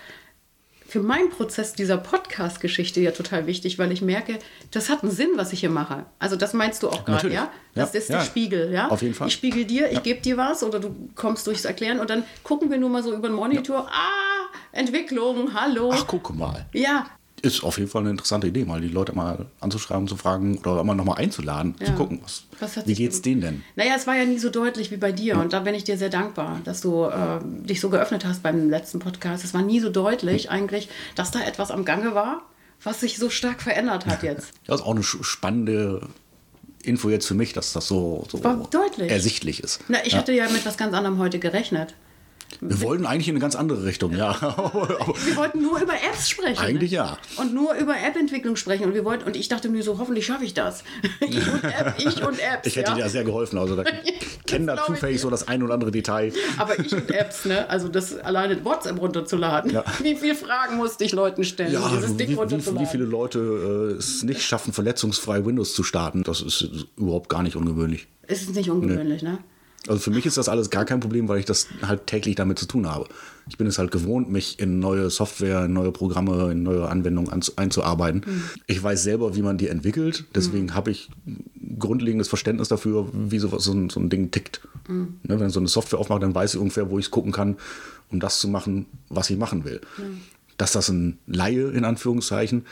für 0.89 1.01
meinen 1.01 1.31
Prozess 1.31 1.73
dieser 1.73 1.99
Podcast-Geschichte 1.99 3.01
ja 3.01 3.11
total 3.11 3.47
wichtig, 3.47 3.79
weil 3.79 3.91
ich 3.91 4.03
merke, 4.03 4.39
das 4.71 4.89
hat 4.89 5.03
einen 5.03 5.11
Sinn, 5.11 5.31
was 5.35 5.53
ich 5.53 5.61
hier 5.61 5.71
mache. 5.71 6.07
Also 6.19 6.37
das 6.37 6.55
meinst 6.55 6.83
du 6.83 6.89
auch 6.89 7.05
gerade, 7.05 7.33
ja? 7.33 7.51
Das 7.75 7.93
ja, 7.93 7.99
ist 7.99 8.11
der 8.11 8.21
Spiegel, 8.21 8.73
ja? 8.73 8.89
Auf 8.89 9.03
jeden 9.03 9.15
Fall. 9.15 9.29
Ich 9.29 9.35
spiegel 9.35 9.65
dir, 9.65 9.91
ich 9.91 10.03
gebe 10.03 10.21
dir 10.21 10.37
was 10.37 10.63
oder 10.63 10.79
du 10.79 10.95
kommst 11.15 11.47
durchs 11.47 11.65
Erklären 11.65 11.99
und 11.99 12.09
dann 12.09 12.25
gucken 12.45 12.71
wir 12.71 12.79
nur 12.79 12.89
mal 12.89 13.03
so 13.03 13.13
über 13.13 13.29
den 13.29 13.35
Monitor. 13.35 13.89
Ah, 13.91 14.47
Entwicklung, 14.71 15.53
hallo. 15.55 15.91
Ach, 15.93 16.07
guck 16.07 16.35
mal. 16.35 16.67
Ja, 16.73 17.07
ist 17.43 17.63
auf 17.63 17.79
jeden 17.79 17.91
Fall 17.91 18.03
eine 18.03 18.11
interessante 18.11 18.47
Idee, 18.47 18.65
mal 18.65 18.81
die 18.81 18.89
Leute 18.89 19.13
mal 19.15 19.47
anzuschreiben, 19.61 20.09
zu 20.09 20.17
fragen 20.17 20.59
oder 20.59 20.81
immer 20.81 20.95
nochmal 20.95 21.19
einzuladen, 21.19 21.75
ja. 21.81 21.87
zu 21.87 21.93
gucken, 21.93 22.21
was, 22.23 22.45
was 22.61 22.87
wie 22.87 22.95
geht's 22.95 23.23
denen 23.23 23.41
denn? 23.41 23.65
Naja, 23.77 23.93
es 23.97 24.07
war 24.07 24.17
ja 24.17 24.25
nie 24.25 24.39
so 24.39 24.51
deutlich 24.51 24.91
wie 24.91 24.97
bei 24.97 25.13
dir 25.13 25.35
ja. 25.35 25.41
und 25.41 25.53
da 25.53 25.61
bin 25.61 25.75
ich 25.75 25.85
dir 25.85 25.99
sehr 25.99 26.09
dankbar, 26.09 26.61
dass 26.65 26.81
du 26.81 27.05
äh, 27.05 27.41
dich 27.43 27.81
so 27.81 27.91
geöffnet 27.91 28.25
hast 28.25 28.43
beim 28.43 28.71
letzten 28.71 28.99
Podcast. 28.99 29.45
Es 29.45 29.55
war 29.55 29.63
nie 29.63 29.81
so 29.81 29.91
deutlich 29.91 30.51
eigentlich, 30.51 30.89
dass 31.15 31.31
da 31.31 31.41
etwas 31.41 31.71
am 31.71 31.85
Gange 31.85 32.15
war, 32.15 32.43
was 32.83 33.01
sich 33.01 33.19
so 33.19 33.31
stark 33.31 33.63
verändert 33.63 34.07
hat 34.07 34.23
jetzt. 34.23 34.53
Das 34.67 34.81
ist 34.81 34.87
auch 34.87 34.95
eine 34.95 35.03
spannende 35.03 36.09
Info 36.83 37.11
jetzt 37.11 37.27
für 37.27 37.35
mich, 37.35 37.53
dass 37.53 37.73
das 37.73 37.87
so, 37.87 38.27
so 38.31 38.41
ersichtlich 38.99 39.63
ist. 39.63 39.81
Na, 39.89 39.99
ich 40.05 40.13
ja. 40.13 40.19
hatte 40.19 40.33
ja 40.33 40.49
mit 40.49 40.65
was 40.65 40.77
ganz 40.77 40.95
anderem 40.95 41.19
heute 41.19 41.39
gerechnet. 41.39 41.95
Wir 42.61 42.81
wollten 42.81 43.07
eigentlich 43.07 43.29
in 43.29 43.35
eine 43.35 43.41
ganz 43.41 43.55
andere 43.55 43.85
Richtung, 43.85 44.17
ja. 44.17 44.41
wir 44.41 45.37
wollten 45.37 45.63
nur 45.63 45.81
über 45.81 45.93
Apps 45.93 46.31
sprechen. 46.31 46.59
Eigentlich 46.59 46.91
ja. 46.91 47.19
Und 47.37 47.53
nur 47.53 47.75
über 47.75 47.95
App-Entwicklung 47.95 48.57
sprechen. 48.57 48.85
Und 48.85 48.95
wir 48.95 49.05
wollten, 49.05 49.25
und 49.25 49.37
ich 49.37 49.49
dachte 49.49 49.69
mir 49.69 49.83
so, 49.83 49.99
hoffentlich 49.99 50.27
schaffe 50.27 50.45
ich 50.45 50.55
das. 50.55 50.83
ich 51.21 51.37
und 51.37 51.65
App, 51.65 51.95
ich 51.99 52.23
und 52.23 52.39
Apps. 52.39 52.67
Ich 52.67 52.77
hätte 52.77 52.91
ja. 52.91 52.95
dir 52.95 53.01
ja 53.03 53.09
sehr 53.09 53.25
geholfen. 53.25 53.59
Also 53.59 53.77
da 53.77 53.85
kenne 54.47 54.67
da 54.67 54.85
zufällig 54.85 55.21
so 55.21 55.29
das 55.29 55.49
ein 55.49 55.63
oder 55.63 55.75
andere 55.75 55.91
Detail. 55.91 56.33
Aber 56.57 56.79
ich 56.79 56.93
und 56.95 57.11
Apps, 57.11 57.45
ne? 57.45 57.69
Also 57.69 57.89
das 57.89 58.19
alleine 58.19 58.65
WhatsApp 58.65 59.01
runterzuladen. 59.01 59.73
Ja. 59.73 59.85
Wie 60.01 60.17
viele 60.17 60.35
Fragen 60.35 60.77
musste 60.77 61.05
ich 61.05 61.13
Leuten 61.13 61.45
stellen, 61.45 61.73
ja, 61.73 61.89
dieses 61.89 62.17
Ding 62.17 62.31
wie, 62.31 62.35
runterzuladen? 62.35 62.81
Wie, 62.81 62.87
wie 62.87 62.91
viele 62.91 63.05
Leute 63.05 63.93
äh, 63.93 63.99
es 63.99 64.23
nicht 64.23 64.43
schaffen, 64.43 64.73
verletzungsfrei 64.73 65.45
Windows 65.45 65.75
zu 65.75 65.83
starten, 65.83 66.23
das 66.23 66.41
ist 66.41 66.87
überhaupt 66.97 67.29
gar 67.29 67.43
nicht 67.43 67.57
ungewöhnlich. 67.57 68.07
Es 68.23 68.43
ist 68.43 68.55
nicht 68.55 68.71
ungewöhnlich, 68.71 69.23
nee. 69.23 69.31
ne? 69.31 69.39
Also 69.89 70.01
für 70.01 70.11
mich 70.11 70.27
ist 70.27 70.37
das 70.37 70.49
alles 70.49 70.71
gar 70.71 70.85
kein 70.85 71.01
Problem, 71.01 71.29
weil 71.29 71.39
ich 71.39 71.45
das 71.45 71.69
halt 71.83 72.07
täglich 72.07 72.35
damit 72.35 72.59
zu 72.59 72.67
tun 72.67 72.87
habe. 72.87 73.07
Ich 73.49 73.57
bin 73.57 73.67
es 73.67 73.79
halt 73.79 73.91
gewohnt, 73.91 74.31
mich 74.31 74.59
in 74.59 74.79
neue 74.79 75.11
Software, 75.11 75.67
in 75.67 75.73
neue 75.73 75.93
Programme, 75.93 76.51
in 76.53 76.63
neue 76.63 76.89
Anwendungen 76.89 77.31
einzuarbeiten. 77.57 78.23
Mhm. 78.27 78.43
Ich 78.67 78.83
weiß 78.83 79.03
selber, 79.03 79.37
wie 79.37 79.43
man 79.43 79.59
die 79.59 79.69
entwickelt. 79.69 80.25
Deswegen 80.35 80.67
mhm. 80.67 80.75
habe 80.75 80.91
ich 80.91 81.11
grundlegendes 81.79 82.29
Verständnis 82.29 82.69
dafür, 82.69 83.09
wie 83.13 83.39
so, 83.39 83.57
so, 83.59 83.73
ein, 83.73 83.91
so 83.91 84.01
ein 84.01 84.11
Ding 84.11 84.31
tickt. 84.31 84.67
Mhm. 84.89 85.21
Ne, 85.23 85.39
wenn 85.39 85.49
ich 85.49 85.53
so 85.53 85.61
eine 85.61 85.69
Software 85.69 85.99
aufmache, 85.99 86.21
dann 86.21 86.35
weiß 86.35 86.55
ich 86.55 86.61
ungefähr, 86.61 86.91
wo 86.91 86.99
ich 86.99 87.07
es 87.07 87.11
gucken 87.11 87.33
kann, 87.33 87.57
um 88.11 88.21
das 88.21 88.41
zu 88.41 88.49
machen, 88.49 88.87
was 89.09 89.31
ich 89.31 89.39
machen 89.39 89.65
will. 89.65 89.81
Dass 90.57 90.73
das 90.73 90.89
ein 90.89 91.19
Laie, 91.27 91.71
in 91.71 91.85
Anführungszeichen, 91.85 92.65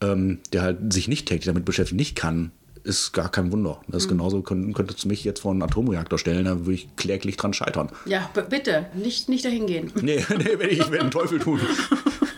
ähm, 0.00 0.38
der 0.52 0.62
halt 0.62 0.92
sich 0.92 1.08
nicht 1.08 1.28
täglich 1.28 1.46
damit 1.46 1.64
beschäftigt, 1.64 1.96
nicht 1.96 2.16
kann, 2.16 2.52
ist 2.84 3.12
gar 3.12 3.30
kein 3.30 3.52
Wunder. 3.52 3.80
Das 3.88 4.04
ist 4.04 4.06
mhm. 4.06 4.18
genauso, 4.18 4.42
könnte, 4.42 4.72
könntest 4.72 5.04
du 5.04 5.08
mich 5.08 5.24
jetzt 5.24 5.40
vor 5.40 5.52
einen 5.52 5.62
Atomreaktor 5.62 6.18
stellen, 6.18 6.44
da 6.44 6.60
würde 6.60 6.74
ich 6.74 6.96
kläglich 6.96 7.36
dran 7.36 7.52
scheitern. 7.52 7.90
Ja, 8.06 8.30
bitte, 8.48 8.86
nicht, 8.94 9.28
nicht 9.28 9.44
dahin 9.44 9.66
gehen. 9.66 9.92
Nee, 10.02 10.24
nee 10.36 10.58
wenn 10.58 10.70
ich 10.70 10.78
werde 10.78 11.00
einen 11.00 11.10
Teufel 11.10 11.38
tun. 11.38 11.60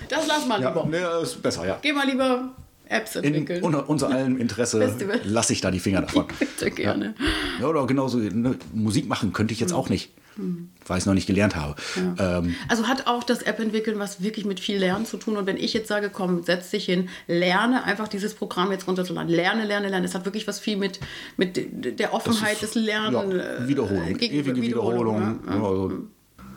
Das 0.07 0.29
lass 0.29 0.47
mal 0.47 0.59
lieber. 0.59 0.87
Ja, 0.93 1.19
nee, 1.19 1.23
ist 1.23 1.43
besser, 1.43 1.67
ja. 1.67 1.79
Geh 1.81 1.93
mal 1.93 2.07
lieber 2.07 2.53
Apps 2.89 3.17
entwickeln. 3.17 3.65
In 3.65 3.75
unser 3.75 4.11
allen 4.11 4.37
Interesse 4.41 4.95
lasse 5.25 5.53
ich 5.53 5.61
da 5.61 5.71
die 5.71 5.81
Finger 5.81 6.03
davon. 6.03 6.27
Bitte 6.39 6.71
gerne. 6.71 7.15
Ja, 7.59 7.67
oder 7.67 7.87
genauso, 7.87 8.19
ne, 8.19 8.57
Musik 8.73 9.09
machen 9.09 9.33
könnte 9.33 9.55
ich 9.55 9.61
jetzt 9.61 9.71
mhm. 9.71 9.77
auch 9.77 9.89
nicht 9.89 10.13
weil 10.37 10.99
ich 10.99 11.03
es 11.03 11.07
noch 11.07 11.15
nicht 11.15 11.27
gelernt 11.27 11.57
habe. 11.57 11.77
Ja. 11.97 12.39
Ähm, 12.39 12.55
also 12.69 12.87
hat 12.87 13.07
auch 13.07 13.25
das 13.25 13.43
App-Entwickeln 13.43 13.99
was 13.99 14.23
wirklich 14.23 14.45
mit 14.45 14.61
viel 14.61 14.79
Lernen 14.79 15.07
zu 15.07 15.17
tun. 15.17 15.37
Und 15.37 15.47
wenn 15.47 15.57
ich 15.57 15.73
jetzt 15.73 15.89
sage, 15.89 16.11
komm, 16.11 16.43
setz 16.43 16.71
dich 16.71 16.85
hin, 16.85 17.09
lerne 17.27 17.85
einfach 17.85 18.09
dieses 18.09 18.35
Programm 18.35 18.71
jetzt 18.73 18.87
runterzuladen. 18.87 19.31
Lerne, 19.31 19.65
lerne, 19.65 19.89
lerne. 19.89 20.07
Es 20.07 20.15
hat 20.15 20.25
wirklich 20.25 20.47
was 20.47 20.61
viel 20.61 20.77
mit, 20.77 21.01
mit 21.37 21.99
der 21.99 22.15
Offenheit 22.15 22.61
des 22.63 22.75
Lernens. 22.75 23.35
Ja, 23.35 23.69
Wiederholung, 23.69 24.19
äh, 24.19 24.27
ewige 24.27 24.61
Wiederholung. 24.61 25.17
Wiederholung 25.17 25.41
ja. 25.47 25.53
Also. 25.55 25.93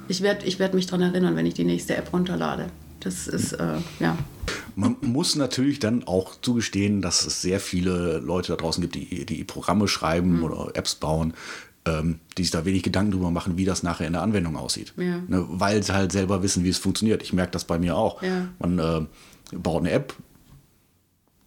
Ich 0.10 0.22
werde 0.22 0.46
ich 0.46 0.60
werd 0.60 0.74
mich 0.74 0.86
daran 0.86 1.02
erinnern, 1.02 1.36
wenn 1.36 1.46
ich 1.46 1.54
die 1.54 1.66
nächste 1.66 1.96
App 1.96 2.13
runterlade. 2.13 2.68
Das 3.02 3.28
ist, 3.28 3.54
äh, 3.54 3.76
ja. 4.00 4.18
Man 4.76 4.96
muss 5.02 5.36
natürlich 5.36 5.80
dann 5.80 6.04
auch 6.06 6.40
zugestehen, 6.42 7.02
dass 7.02 7.26
es 7.26 7.42
sehr 7.42 7.60
viele 7.60 8.20
Leute 8.20 8.54
da 8.54 8.56
draußen 8.56 8.82
gibt, 8.82 8.96
die, 8.96 9.26
die 9.26 9.44
Programme 9.44 9.88
schreiben 9.88 10.38
mhm. 10.38 10.44
oder 10.44 10.76
Apps 10.76 10.96
bauen, 10.96 11.34
die 12.38 12.43
sich 12.43 12.52
da 12.52 12.65
wenig 12.65 12.84
Gedanken 12.84 13.12
drüber 13.12 13.32
machen, 13.32 13.58
wie 13.58 13.65
das 13.65 13.84
nachher 13.84 14.08
in 14.08 14.13
der 14.13 14.21
Anwendung 14.21 14.56
aussieht. 14.56 14.93
Ja. 14.97 15.19
Ne, 15.28 15.45
weil 15.47 15.84
sie 15.84 15.93
halt 15.93 16.12
selber 16.12 16.43
wissen, 16.43 16.63
wie 16.63 16.69
es 16.69 16.78
funktioniert. 16.78 17.23
Ich 17.23 17.34
merke 17.34 17.52
das 17.52 17.65
bei 17.65 17.80
mir 17.80 17.95
auch. 17.95 18.21
Ja. 18.21 18.47
Man 18.60 18.80
äh, 18.80 19.06
baut 19.56 19.82
eine 19.82 19.91
App, 19.91 20.15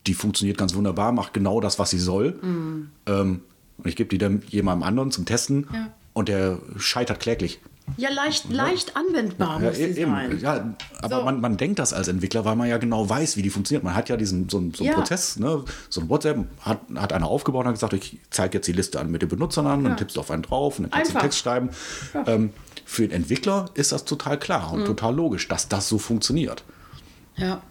die 0.07 0.14
funktioniert 0.14 0.59
ganz 0.59 0.74
wunderbar, 0.74 1.12
macht 1.12 1.33
genau 1.33 1.61
das, 1.61 1.79
was 1.79 1.90
sie 1.90 1.98
soll. 1.98 2.38
Mhm. 2.42 2.90
Ähm, 3.07 3.40
und 3.79 3.87
ich 3.87 3.96
gebe 3.96 4.09
die 4.09 4.18
dann 4.18 4.42
jemandem 4.48 4.87
anderen 4.87 5.11
zum 5.11 5.24
Testen 5.24 5.66
ja. 5.72 5.92
und 6.12 6.29
der 6.29 6.59
scheitert 6.76 7.20
kläglich. 7.20 7.61
Ja, 7.96 8.11
leicht, 8.11 8.50
leicht 8.50 8.96
anwendbar 8.96 9.61
ja, 9.61 9.68
muss 9.68 9.79
ja, 9.79 9.94
sein. 9.94 10.38
Ja, 10.40 10.74
aber 11.03 11.18
so. 11.18 11.24
man, 11.24 11.40
man 11.40 11.57
denkt 11.57 11.79
das 11.79 11.92
als 11.92 12.09
Entwickler, 12.09 12.44
weil 12.44 12.57
man 12.57 12.68
ja 12.68 12.79
genau 12.79 13.09
weiß, 13.09 13.37
wie 13.37 13.42
die 13.42 13.50
funktioniert. 13.50 13.85
Man 13.85 13.94
hat 13.94 14.09
ja 14.09 14.16
diesen 14.16 14.48
so, 14.48 14.59
so 14.59 14.85
einen 14.85 14.92
ja. 14.92 14.92
Prozess, 14.94 15.38
ne? 15.38 15.64
so 15.88 16.00
ein 16.00 16.09
WhatsApp 16.09 16.46
hat, 16.61 16.81
hat 16.94 17.12
einer 17.12 17.26
aufgebaut 17.26 17.62
und 17.62 17.68
hat 17.68 17.74
gesagt, 17.74 17.92
ich 17.92 18.20
zeige 18.31 18.59
jetzt 18.59 18.66
die 18.66 18.72
Liste 18.72 19.00
an 19.00 19.11
mit 19.11 19.22
den 19.22 19.29
Benutzern 19.29 19.66
an 19.66 19.87
und 19.87 19.96
tippst 19.96 20.18
auf 20.18 20.31
einen 20.31 20.42
drauf 20.42 20.79
und 20.79 20.85
dann 20.85 20.90
kannst 20.90 21.14
du 21.14 21.18
Text 21.18 21.38
schreiben. 21.38 21.70
Ähm, 22.26 22.50
für 22.85 23.03
den 23.03 23.12
Entwickler 23.12 23.70
ist 23.74 23.92
das 23.92 24.05
total 24.05 24.38
klar 24.38 24.72
und 24.72 24.81
mhm. 24.81 24.87
total 24.87 25.14
logisch, 25.14 25.48
dass 25.48 25.68
das 25.68 25.88
so 25.88 25.98
funktioniert. 25.98 26.64
Ja. 27.37 27.62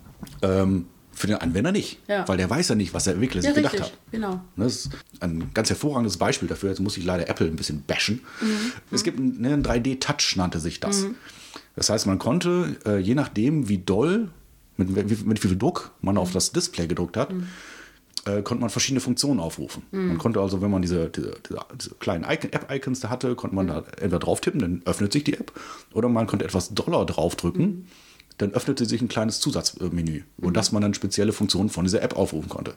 Ähm, 0.42 0.88
für 1.20 1.28
den 1.28 1.36
Anwender 1.36 1.74
nicht, 1.74 2.00
ja. 2.08 2.26
weil 2.30 2.38
der 2.38 2.50
weiß 2.50 2.70
ja 2.70 2.76
nicht, 2.76 2.94
was 2.94 3.04
der 3.04 3.16
Entwickler 3.16 3.42
sich 3.42 3.50
ja, 3.50 3.56
gedacht 3.56 3.82
hat. 3.82 3.94
Genau. 4.10 4.40
Das 4.56 4.74
ist 4.74 4.90
ein 5.20 5.52
ganz 5.54 5.70
hervorragendes 5.70 6.16
Beispiel 6.16 6.48
dafür. 6.48 6.70
Jetzt 6.70 6.80
muss 6.80 6.96
ich 6.96 7.04
leider 7.04 7.28
Apple 7.28 7.46
ein 7.46 7.58
bisschen 7.58 7.84
bashen. 7.86 8.22
Mhm. 8.40 8.72
Es 8.90 9.04
gibt 9.04 9.20
einen, 9.20 9.46
einen 9.46 9.62
3D-Touch, 9.62 10.38
nannte 10.38 10.62
sich 10.62 10.80
das. 10.80 11.02
Mhm. 11.02 11.16
Das 11.76 11.90
heißt, 11.90 12.08
man 12.08 12.20
konnte, 12.20 12.78
äh, 12.86 13.00
je 13.00 13.16
nachdem, 13.16 13.68
wie 13.68 13.80
doll, 13.80 14.30
mit, 14.78 14.92
mit, 14.92 15.26
mit 15.26 15.44
wie 15.44 15.48
viel 15.50 15.58
Druck 15.58 15.92
man 16.00 16.16
mhm. 16.16 16.22
auf 16.22 16.32
das 16.32 16.54
Display 16.54 16.88
gedruckt 16.88 17.18
hat, 17.18 17.34
mhm. 17.34 17.48
äh, 18.24 18.42
konnte 18.42 18.62
man 18.62 18.70
verschiedene 18.70 19.02
Funktionen 19.02 19.42
aufrufen. 19.42 19.84
Mhm. 19.92 20.08
Man 20.08 20.18
konnte 20.20 20.40
also, 20.40 20.62
wenn 20.62 20.72
man 20.72 20.82
diese, 20.82 21.10
diese, 21.10 21.36
diese 21.78 21.96
kleinen 21.96 22.24
App-Icons 22.24 23.02
da 23.02 23.10
hatte, 23.10 23.36
konnte 23.36 23.58
man 23.58 23.66
mhm. 23.66 23.72
da 23.72 23.80
entweder 23.98 24.20
drauf 24.20 24.40
tippen, 24.40 24.62
dann 24.62 24.82
öffnet 24.86 25.12
sich 25.12 25.26
die 25.26 25.34
App, 25.34 25.52
oder 25.92 26.08
man 26.08 26.28
konnte 26.28 26.46
etwas 26.46 26.74
doller 26.74 27.06
draufdrücken 27.06 27.88
dann 28.40 28.54
öffnete 28.54 28.86
sich 28.86 29.02
ein 29.02 29.10
kleines 29.10 29.40
Zusatzmenü, 29.40 30.24
wo 30.38 30.50
mhm. 30.50 30.54
das 30.54 30.72
man 30.72 30.82
dann 30.82 30.94
spezielle 30.94 31.34
Funktionen 31.34 31.70
von 31.70 31.84
dieser 31.84 32.02
App 32.02 32.16
aufrufen 32.16 32.50
konnte. 32.50 32.74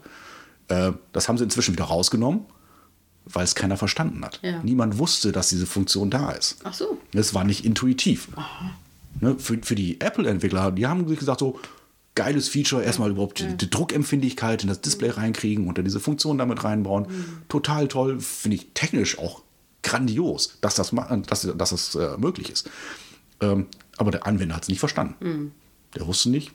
Äh, 0.68 0.92
das 1.12 1.29
haben 1.29 1.38
sie 1.38 1.44
inzwischen 1.44 1.72
wieder 1.72 1.85
rausgenommen, 1.85 2.40
weil 3.25 3.44
es 3.44 3.55
keiner 3.55 3.77
verstanden 3.77 4.25
hat. 4.25 4.40
Ja. 4.42 4.61
Niemand 4.62 4.98
wusste, 4.98 5.33
dass 5.33 5.48
diese 5.48 5.66
Funktion 5.66 6.11
da 6.11 6.33
ist. 6.33 6.57
Ach 6.64 6.75
so. 6.75 6.98
Es 7.14 7.33
war 7.33 7.44
nicht 7.44 7.64
intuitiv. 7.64 8.29
Ne, 9.20 9.37
für, 9.38 9.59
für 9.62 9.77
die 9.77 10.01
Apple-Entwickler, 10.01 10.72
die 10.72 10.87
haben 10.87 11.07
sich 11.09 11.20
gesagt 11.20 11.40
so, 11.40 11.61
geiles 12.16 12.48
Feature, 12.48 12.83
erstmal 12.83 13.11
überhaupt 13.11 13.40
ja. 13.40 13.46
die, 13.46 13.57
die, 13.57 13.70
Druckempfindlichkeit 13.70 14.62
in 14.62 14.68
das 14.68 14.81
Display 14.81 15.11
mhm. 15.11 15.14
reinkriegen 15.14 15.68
und 15.68 15.79
dann 15.79 15.85
diese 15.85 16.01
Funktion 16.01 16.38
damit 16.38 16.64
reinbauen. 16.64 17.05
Mhm. 17.05 17.25
Total 17.48 17.87
toll, 17.87 18.20
finde 18.20 18.57
ich 18.57 18.66
technisch 18.75 19.18
auch 19.18 19.42
grandios, 19.85 20.59
dass 20.61 20.75
das, 20.75 20.92
dass, 21.27 21.42
dass 21.57 21.70
das 21.70 21.94
äh, 21.94 22.16
möglich 22.18 22.51
ist. 22.51 22.68
Ähm, 23.40 23.66
aber 23.96 24.11
der 24.11 24.26
Anwender 24.26 24.55
hat 24.55 24.62
es 24.62 24.68
nicht 24.68 24.81
verstanden. 24.81 25.14
Mhm. 25.20 25.52
Der 25.94 26.07
wusste 26.07 26.31
nicht. 26.31 26.52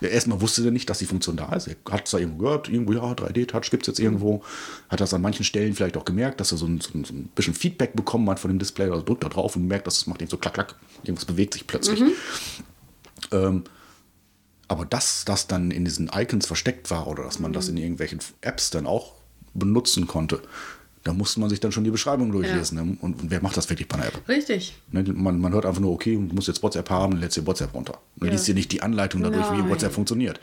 Ja, 0.00 0.08
erstmal 0.08 0.40
wusste 0.40 0.64
er 0.64 0.70
nicht, 0.70 0.90
dass 0.90 0.98
die 0.98 1.06
Funktion 1.06 1.36
da 1.36 1.52
ist. 1.54 1.68
Er 1.68 1.76
hat 1.90 2.06
es 2.06 2.10
da 2.10 2.18
irgendwo 2.18 2.44
gehört, 2.44 2.68
irgendwo, 2.68 2.92
ja, 2.94 3.12
3D-Touch 3.12 3.70
gibt 3.70 3.84
es 3.84 3.86
jetzt 3.86 4.00
irgendwo. 4.00 4.42
Hat 4.88 5.00
das 5.00 5.14
an 5.14 5.22
manchen 5.22 5.44
Stellen 5.44 5.74
vielleicht 5.74 5.96
auch 5.96 6.04
gemerkt, 6.04 6.40
dass 6.40 6.50
er 6.52 6.58
so 6.58 6.66
ein, 6.66 6.80
so 6.80 6.90
ein, 6.94 7.04
so 7.04 7.14
ein 7.14 7.28
bisschen 7.34 7.54
Feedback 7.54 7.94
bekommen 7.94 8.28
hat 8.28 8.40
von 8.40 8.50
dem 8.50 8.58
Display. 8.58 8.90
Also 8.90 9.02
drückt 9.02 9.22
da 9.22 9.28
drauf 9.28 9.54
und 9.54 9.68
merkt, 9.68 9.86
dass 9.86 9.98
es 9.98 10.06
macht 10.06 10.20
eben 10.20 10.30
so 10.30 10.36
klack, 10.36 10.54
klack. 10.54 10.74
Irgendwas 11.04 11.24
bewegt 11.24 11.54
sich 11.54 11.66
plötzlich. 11.66 12.00
Mhm. 12.00 12.12
Ähm, 13.30 13.64
aber 14.66 14.84
dass 14.84 15.24
das 15.24 15.46
dann 15.46 15.70
in 15.70 15.84
diesen 15.84 16.10
Icons 16.12 16.46
versteckt 16.46 16.90
war 16.90 17.06
oder 17.06 17.22
dass 17.22 17.38
man 17.38 17.52
mhm. 17.52 17.54
das 17.54 17.68
in 17.68 17.76
irgendwelchen 17.76 18.18
Apps 18.40 18.70
dann 18.70 18.86
auch 18.86 19.12
benutzen 19.54 20.08
konnte, 20.08 20.42
da 21.04 21.12
musste 21.12 21.38
man 21.38 21.50
sich 21.50 21.60
dann 21.60 21.70
schon 21.70 21.84
die 21.84 21.90
Beschreibung 21.90 22.32
durchlesen. 22.32 22.78
Ja. 22.78 22.84
Ne? 22.84 22.96
Und, 23.00 23.22
und, 23.22 23.30
wer 23.30 23.42
macht 23.42 23.56
das 23.56 23.68
wirklich 23.68 23.86
bei 23.86 23.96
einer 23.96 24.06
App? 24.06 24.26
Richtig. 24.26 24.74
Ne? 24.90 25.04
Man, 25.04 25.38
man 25.38 25.52
hört 25.52 25.66
einfach 25.66 25.80
nur, 25.80 25.92
okay, 25.92 26.14
du 26.14 26.34
musst 26.34 26.48
jetzt 26.48 26.62
WhatsApp 26.62 26.88
haben, 26.88 27.18
lädst 27.18 27.36
du 27.36 27.46
WhatsApp 27.46 27.74
runter. 27.74 27.98
Man 28.16 28.28
ja. 28.28 28.32
liest 28.32 28.48
dir 28.48 28.54
nicht 28.54 28.72
die 28.72 28.82
Anleitung 28.82 29.22
dadurch, 29.22 29.48
Nein. 29.50 29.66
wie 29.66 29.70
WhatsApp 29.70 29.92
funktioniert. 29.92 30.40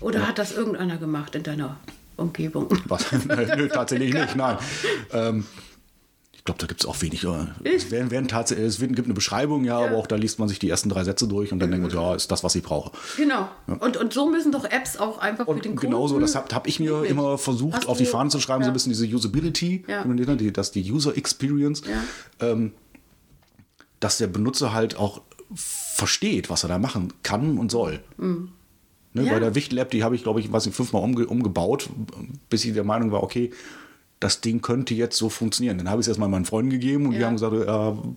Oder 0.00 0.20
ja. 0.20 0.28
hat 0.28 0.38
das 0.38 0.52
irgendeiner 0.52 0.98
gemacht 0.98 1.34
in 1.34 1.42
deiner 1.42 1.78
Umgebung? 2.16 2.68
Was? 2.86 3.10
Nö, 3.56 3.68
tatsächlich 3.68 4.14
nicht, 4.14 4.36
nein. 4.36 4.56
Ähm, 5.12 5.44
ich 6.44 6.46
glaube, 6.46 6.60
da 6.60 6.66
gibt 6.66 6.82
es 6.82 6.86
auch 6.86 7.00
wenig. 7.00 7.24
Es, 7.64 7.90
werden, 7.90 8.10
werden 8.10 8.28
es 8.30 8.78
gibt 8.78 9.06
eine 9.06 9.14
Beschreibung, 9.14 9.64
ja, 9.64 9.80
ja, 9.80 9.86
aber 9.86 9.96
auch 9.96 10.06
da 10.06 10.16
liest 10.16 10.38
man 10.38 10.46
sich 10.46 10.58
die 10.58 10.68
ersten 10.68 10.90
drei 10.90 11.02
Sätze 11.02 11.26
durch 11.26 11.52
und 11.52 11.58
dann 11.58 11.70
denkt 11.70 11.86
man, 11.86 11.96
ja, 11.96 12.14
ist 12.14 12.30
das, 12.30 12.44
was 12.44 12.54
ich 12.54 12.62
brauche. 12.62 12.92
Genau. 13.16 13.48
Ja. 13.66 13.74
Und, 13.76 13.96
und 13.96 14.12
so 14.12 14.28
müssen 14.28 14.52
doch 14.52 14.66
Apps 14.66 14.98
auch 14.98 15.16
einfach 15.16 15.46
und 15.46 15.56
für 15.56 15.62
den 15.62 15.74
Kunden. 15.74 15.92
Genauso, 15.92 16.20
das 16.20 16.34
habe 16.34 16.54
hab 16.54 16.66
ich 16.66 16.80
mir 16.80 16.90
wirklich? 16.90 17.12
immer 17.12 17.38
versucht, 17.38 17.76
Hast 17.76 17.88
auf 17.88 17.96
die 17.96 18.04
Fahnen 18.04 18.30
zu 18.30 18.40
schreiben, 18.40 18.60
ja. 18.60 18.66
so 18.66 18.72
ein 18.72 18.74
bisschen 18.74 18.92
diese 18.92 19.06
Usability, 19.06 19.86
die, 19.88 20.52
das 20.52 20.70
die 20.70 20.92
User 20.92 21.16
Experience, 21.16 21.80
ähm, 22.40 22.72
dass 24.00 24.18
der 24.18 24.26
Benutzer 24.26 24.74
halt 24.74 24.98
auch 24.98 25.22
versteht, 25.54 26.50
was 26.50 26.62
er 26.62 26.68
da 26.68 26.78
machen 26.78 27.14
kann 27.22 27.56
und 27.56 27.70
soll. 27.70 28.00
Mhm. 28.18 28.50
Ne, 29.14 29.22
ja. 29.22 29.32
Bei 29.32 29.40
der 29.40 29.54
Wichtel-App, 29.54 29.90
die 29.92 30.04
habe 30.04 30.14
ich, 30.14 30.24
glaube 30.24 30.40
ich, 30.40 30.52
weiß 30.52 30.66
nicht, 30.66 30.76
fünfmal 30.76 31.02
umge 31.02 31.26
umgebaut, 31.26 31.88
bis 32.50 32.66
ich 32.66 32.74
der 32.74 32.84
Meinung 32.84 33.12
war, 33.12 33.22
okay, 33.22 33.50
das 34.24 34.40
Ding 34.40 34.62
könnte 34.62 34.94
jetzt 34.94 35.18
so 35.18 35.28
funktionieren. 35.28 35.76
Dann 35.76 35.90
habe 35.90 36.00
ich 36.00 36.04
es 36.04 36.08
erstmal 36.08 36.30
meinen 36.30 36.46
Freunden 36.46 36.70
gegeben 36.70 37.04
und 37.04 37.12
ja. 37.12 37.18
die 37.18 37.24
haben 37.26 37.34
gesagt, 37.34 37.52
äh, 37.54 38.08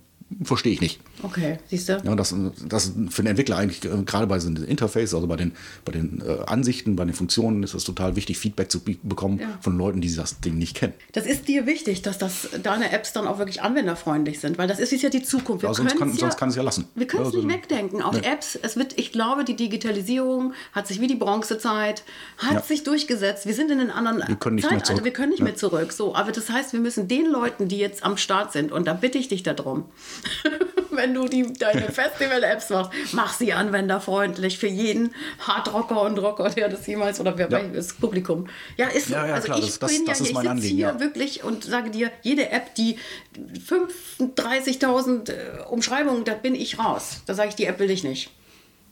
verstehe 0.44 0.74
ich 0.74 0.82
nicht. 0.82 1.00
Okay, 1.24 1.58
siehst 1.68 1.90
du? 1.90 2.02
Ja, 2.04 2.16
das, 2.16 2.36
das 2.68 2.92
für 3.10 3.22
den 3.24 3.28
Entwickler 3.28 3.58
eigentlich, 3.58 3.84
äh, 3.86 4.04
gerade 4.04 4.28
bei 4.28 4.40
so 4.40 4.50
einem 4.50 4.64
Interface, 4.64 5.14
also 5.14 5.26
bei 5.28 5.38
den, 5.38 5.54
bei 5.86 5.94
den 5.94 6.22
äh, 6.26 6.44
Ansichten, 6.46 6.96
bei 6.96 7.06
den 7.06 7.14
Funktionen, 7.14 7.64
ist 7.64 7.74
es 7.74 7.84
total 7.84 8.16
wichtig, 8.16 8.38
Feedback 8.38 8.70
zu 8.70 8.82
bekommen 8.82 9.40
ja. 9.40 9.58
von 9.62 9.78
Leuten, 9.78 10.02
die 10.02 10.14
das 10.14 10.40
Ding 10.40 10.58
nicht 10.58 10.76
kennen. 10.76 10.94
Das 11.14 11.26
ist 11.26 11.48
dir 11.48 11.66
wichtig, 11.66 12.02
dass 12.02 12.18
das, 12.18 12.50
deine 12.62 12.92
Apps 12.92 13.14
dann 13.14 13.26
auch 13.26 13.40
wirklich 13.40 13.62
anwenderfreundlich 13.62 14.40
sind, 14.40 14.58
weil 14.58 14.68
das 14.68 14.80
ist 14.80 14.92
ja 15.02 15.10
die 15.10 15.24
Zukunft. 15.24 15.64
Wir 15.64 15.70
ja, 15.70 15.74
sonst, 15.74 15.98
kann, 15.98 16.10
ja, 16.10 16.16
sonst 16.16 16.38
kann 16.38 16.50
es 16.50 16.56
ja 16.56 16.62
lassen. 16.62 16.86
Wir 16.96 17.08
können 17.08 17.24
es 17.24 17.28
also, 17.28 17.42
nicht 17.42 17.56
wegdenken. 17.56 18.02
Auch 18.02 18.14
nee. 18.14 18.22
Apps, 18.24 18.60
es 18.62 18.76
wird, 18.76 18.98
ich 19.00 19.12
glaube, 19.12 19.46
die 19.46 19.56
Digitalisierung 19.56 20.54
hat 20.74 20.88
sich 20.88 21.00
wie 21.00 21.08
die 21.08 21.16
Bronzezeit, 21.16 22.04
hat 22.38 22.66
sich 22.66 22.84
durchgesetzt. 22.84 23.46
Wir 23.46 23.54
sind 23.54 23.72
in 23.72 23.80
einem 23.80 23.92
anderen 23.92 24.28
wir 24.28 24.36
können 24.36 24.56
nicht 24.56 24.68
Zeitalter, 24.68 24.96
mehr 24.96 25.06
wir 25.06 25.14
können 25.14 25.32
nicht 25.32 25.42
mehr 25.42 25.56
zurück. 25.56 25.94
So, 25.94 26.16
aber 26.16 26.32
das 26.32 26.50
heißt, 26.50 26.74
wir 26.74 26.82
müssen 26.82 27.08
den 27.08 27.26
Leuten, 27.28 27.68
die 27.70 27.78
jetzt 27.78 28.04
am 28.04 28.18
Start 28.18 28.52
sind, 28.52 28.72
und 28.72 28.88
da 28.88 28.94
bitte 28.94 29.18
ich 29.18 29.30
dich 29.30 29.44
darum, 29.44 29.86
wenn 30.92 31.14
du 31.14 31.28
die, 31.28 31.54
deine 31.54 31.82
Festival-Apps 31.92 32.70
machst, 32.70 32.92
mach 33.14 33.34
sie 33.34 33.54
anwenderfreundlich 33.54 34.58
für 34.58 34.68
jeden 34.68 35.14
Hardrocker 35.40 36.02
und 36.02 36.18
Rocker, 36.20 36.50
der 36.50 36.70
das 36.70 36.86
jemals 36.88 37.20
oder 37.20 37.38
wer 37.38 37.50
ja. 37.50 37.62
das 37.64 37.94
Publikum. 37.94 38.48
Ja, 38.76 38.88
ist 38.88 39.08
so. 39.08 39.14
Ja, 39.14 39.28
ja, 39.28 39.36
also 39.36 39.46
klar, 39.46 39.60
ich 39.60 39.80
das, 39.80 39.92
bin 39.92 40.06
das, 40.06 40.20
das 40.20 40.32
ja, 40.32 40.42
ich 40.42 40.50
sitze 40.50 40.68
hier 40.68 41.00
wirklich 41.00 41.44
und 41.44 41.64
sage 41.64 41.90
dir, 41.90 42.12
jede 42.24 42.50
App, 42.50 42.76
die 42.76 42.98
35.000 43.38 45.32
äh, 45.32 45.34
Umschreibungen, 45.70 46.24
da 46.26 46.34
bin 46.34 46.56
ich 46.56 46.80
raus. 46.80 47.22
Da 47.26 47.34
sage 47.34 47.50
ich, 47.50 47.56
die 47.56 47.66
App 47.66 47.80
will 47.80 47.90
ich 47.90 48.04
nicht. 48.04 48.32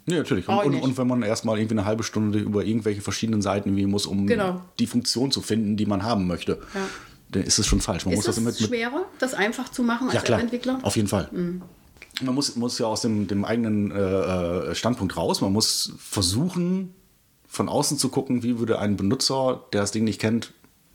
Ja, 0.08 0.18
natürlich. 0.18 0.48
Und, 0.48 0.58
und, 0.58 0.82
und, 0.82 0.98
wenn 1.00 1.08
man 1.08 1.24
erstmal 1.24 1.58
irgendwie 1.58 1.76
eine 1.76 1.86
halbe 1.86 2.04
Stunde 2.04 2.38
über 2.38 2.64
irgendwelche 2.64 3.02
verschiedenen 3.02 3.42
Seiten 3.42 3.76
wie 3.76 3.88
muss, 3.88 4.06
um 4.06 4.28
genau. 4.28 4.62
die 4.78 4.86
Funktion 4.86 5.32
zu 5.32 5.42
finden, 5.42 5.78
die 5.78 5.88
man 5.88 6.04
haben 6.04 6.28
möchte, 6.28 6.60
ja. 6.76 6.82
Dann 7.36 7.44
ist 7.44 7.60
es 7.60 7.68
schon 7.68 7.82
falsch. 7.82 8.06
Man 8.06 8.14
ist 8.14 8.20
muss 8.20 8.26
das, 8.26 8.36
das 8.36 8.44
mit, 8.44 8.58
schwerer, 8.58 9.06
das 9.20 9.34
einfach 9.34 9.70
zu 9.70 9.84
machen 9.84 10.08
als 10.08 10.16
ja, 10.16 10.22
klar, 10.22 10.40
Entwickler? 10.40 10.80
Auf 10.82 10.96
jeden 10.96 11.08
Fall. 11.08 11.30
Mhm 11.32 11.62
man 12.24 12.36
muss, 12.36 12.56
muss 12.56 12.80
ja 12.80 12.86
aus 12.86 13.02
dem, 13.02 13.28
dem 13.28 13.46
eigenen 13.46 13.92
äh, 13.92 13.98
äh, 13.98 14.76
Standpunkt 14.76 15.18
raus. 15.18 15.42
Man 15.42 15.52
muss 15.52 15.94
versuchen, 15.98 16.94
von 17.48 17.70
außen 17.70 17.98
zu 17.98 18.10
gucken, 18.10 18.44
wie 18.44 18.60
würde 18.60 18.80
ein 18.80 18.96
Benutzer, 18.96 19.66
der 19.74 19.82
das 19.82 19.92
Ding 19.92 20.04
nicht 20.04 20.22
kennt, 20.22 20.54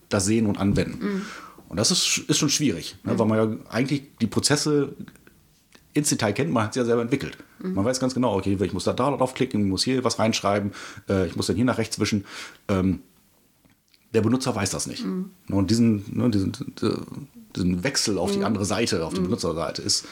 das 0.08 0.24
sehen 0.24 0.46
und 0.46 0.58
anwenden. 0.58 1.04
Mhm. 1.04 1.26
Und 1.68 1.76
das 1.76 1.90
ist, 1.90 2.18
ist 2.18 2.38
schon 2.38 2.48
schwierig, 2.48 2.96
ne, 3.04 3.14
mhm. 3.14 3.18
weil 3.18 3.26
man 3.26 3.38
ja 3.38 3.56
eigentlich 3.70 4.02
die 4.20 4.26
Prozesse 4.26 4.94
ins 5.92 6.08
Detail 6.08 6.32
kennt, 6.32 6.52
man 6.52 6.64
hat 6.64 6.70
es 6.70 6.76
ja 6.76 6.84
selber 6.84 7.02
entwickelt. 7.02 7.36
Mhm. 7.60 7.74
Man 7.74 7.84
weiß 7.84 8.00
ganz 8.00 8.14
genau, 8.14 8.36
okay, 8.36 8.56
ich 8.60 8.72
muss 8.72 8.84
da, 8.84 8.92
da 8.92 9.10
drauf 9.10 9.34
klicken, 9.34 9.60
ich 9.60 9.68
muss 9.68 9.84
hier 9.84 10.04
was 10.04 10.18
reinschreiben, 10.18 10.72
äh, 11.08 11.26
ich 11.26 11.36
muss 11.36 11.46
dann 11.46 11.56
hier 11.56 11.64
nach 11.64 11.78
rechts 11.78 11.98
wischen. 11.98 12.24
Ähm, 12.68 13.00
der 14.14 14.22
Benutzer 14.22 14.54
weiß 14.54 14.70
das 14.70 14.86
nicht. 14.86 15.04
Mhm. 15.04 15.30
Und 15.50 15.70
diesen, 15.70 16.04
ne, 16.12 16.30
diesen, 16.30 16.52
diesen, 17.54 17.84
Wechsel 17.84 18.18
auf 18.18 18.32
die 18.32 18.38
mhm. 18.38 18.44
andere 18.44 18.64
Seite, 18.64 19.04
auf 19.04 19.14
die 19.14 19.20
mhm. 19.20 19.24
Benutzerseite, 19.24 19.82
ist, 19.82 20.06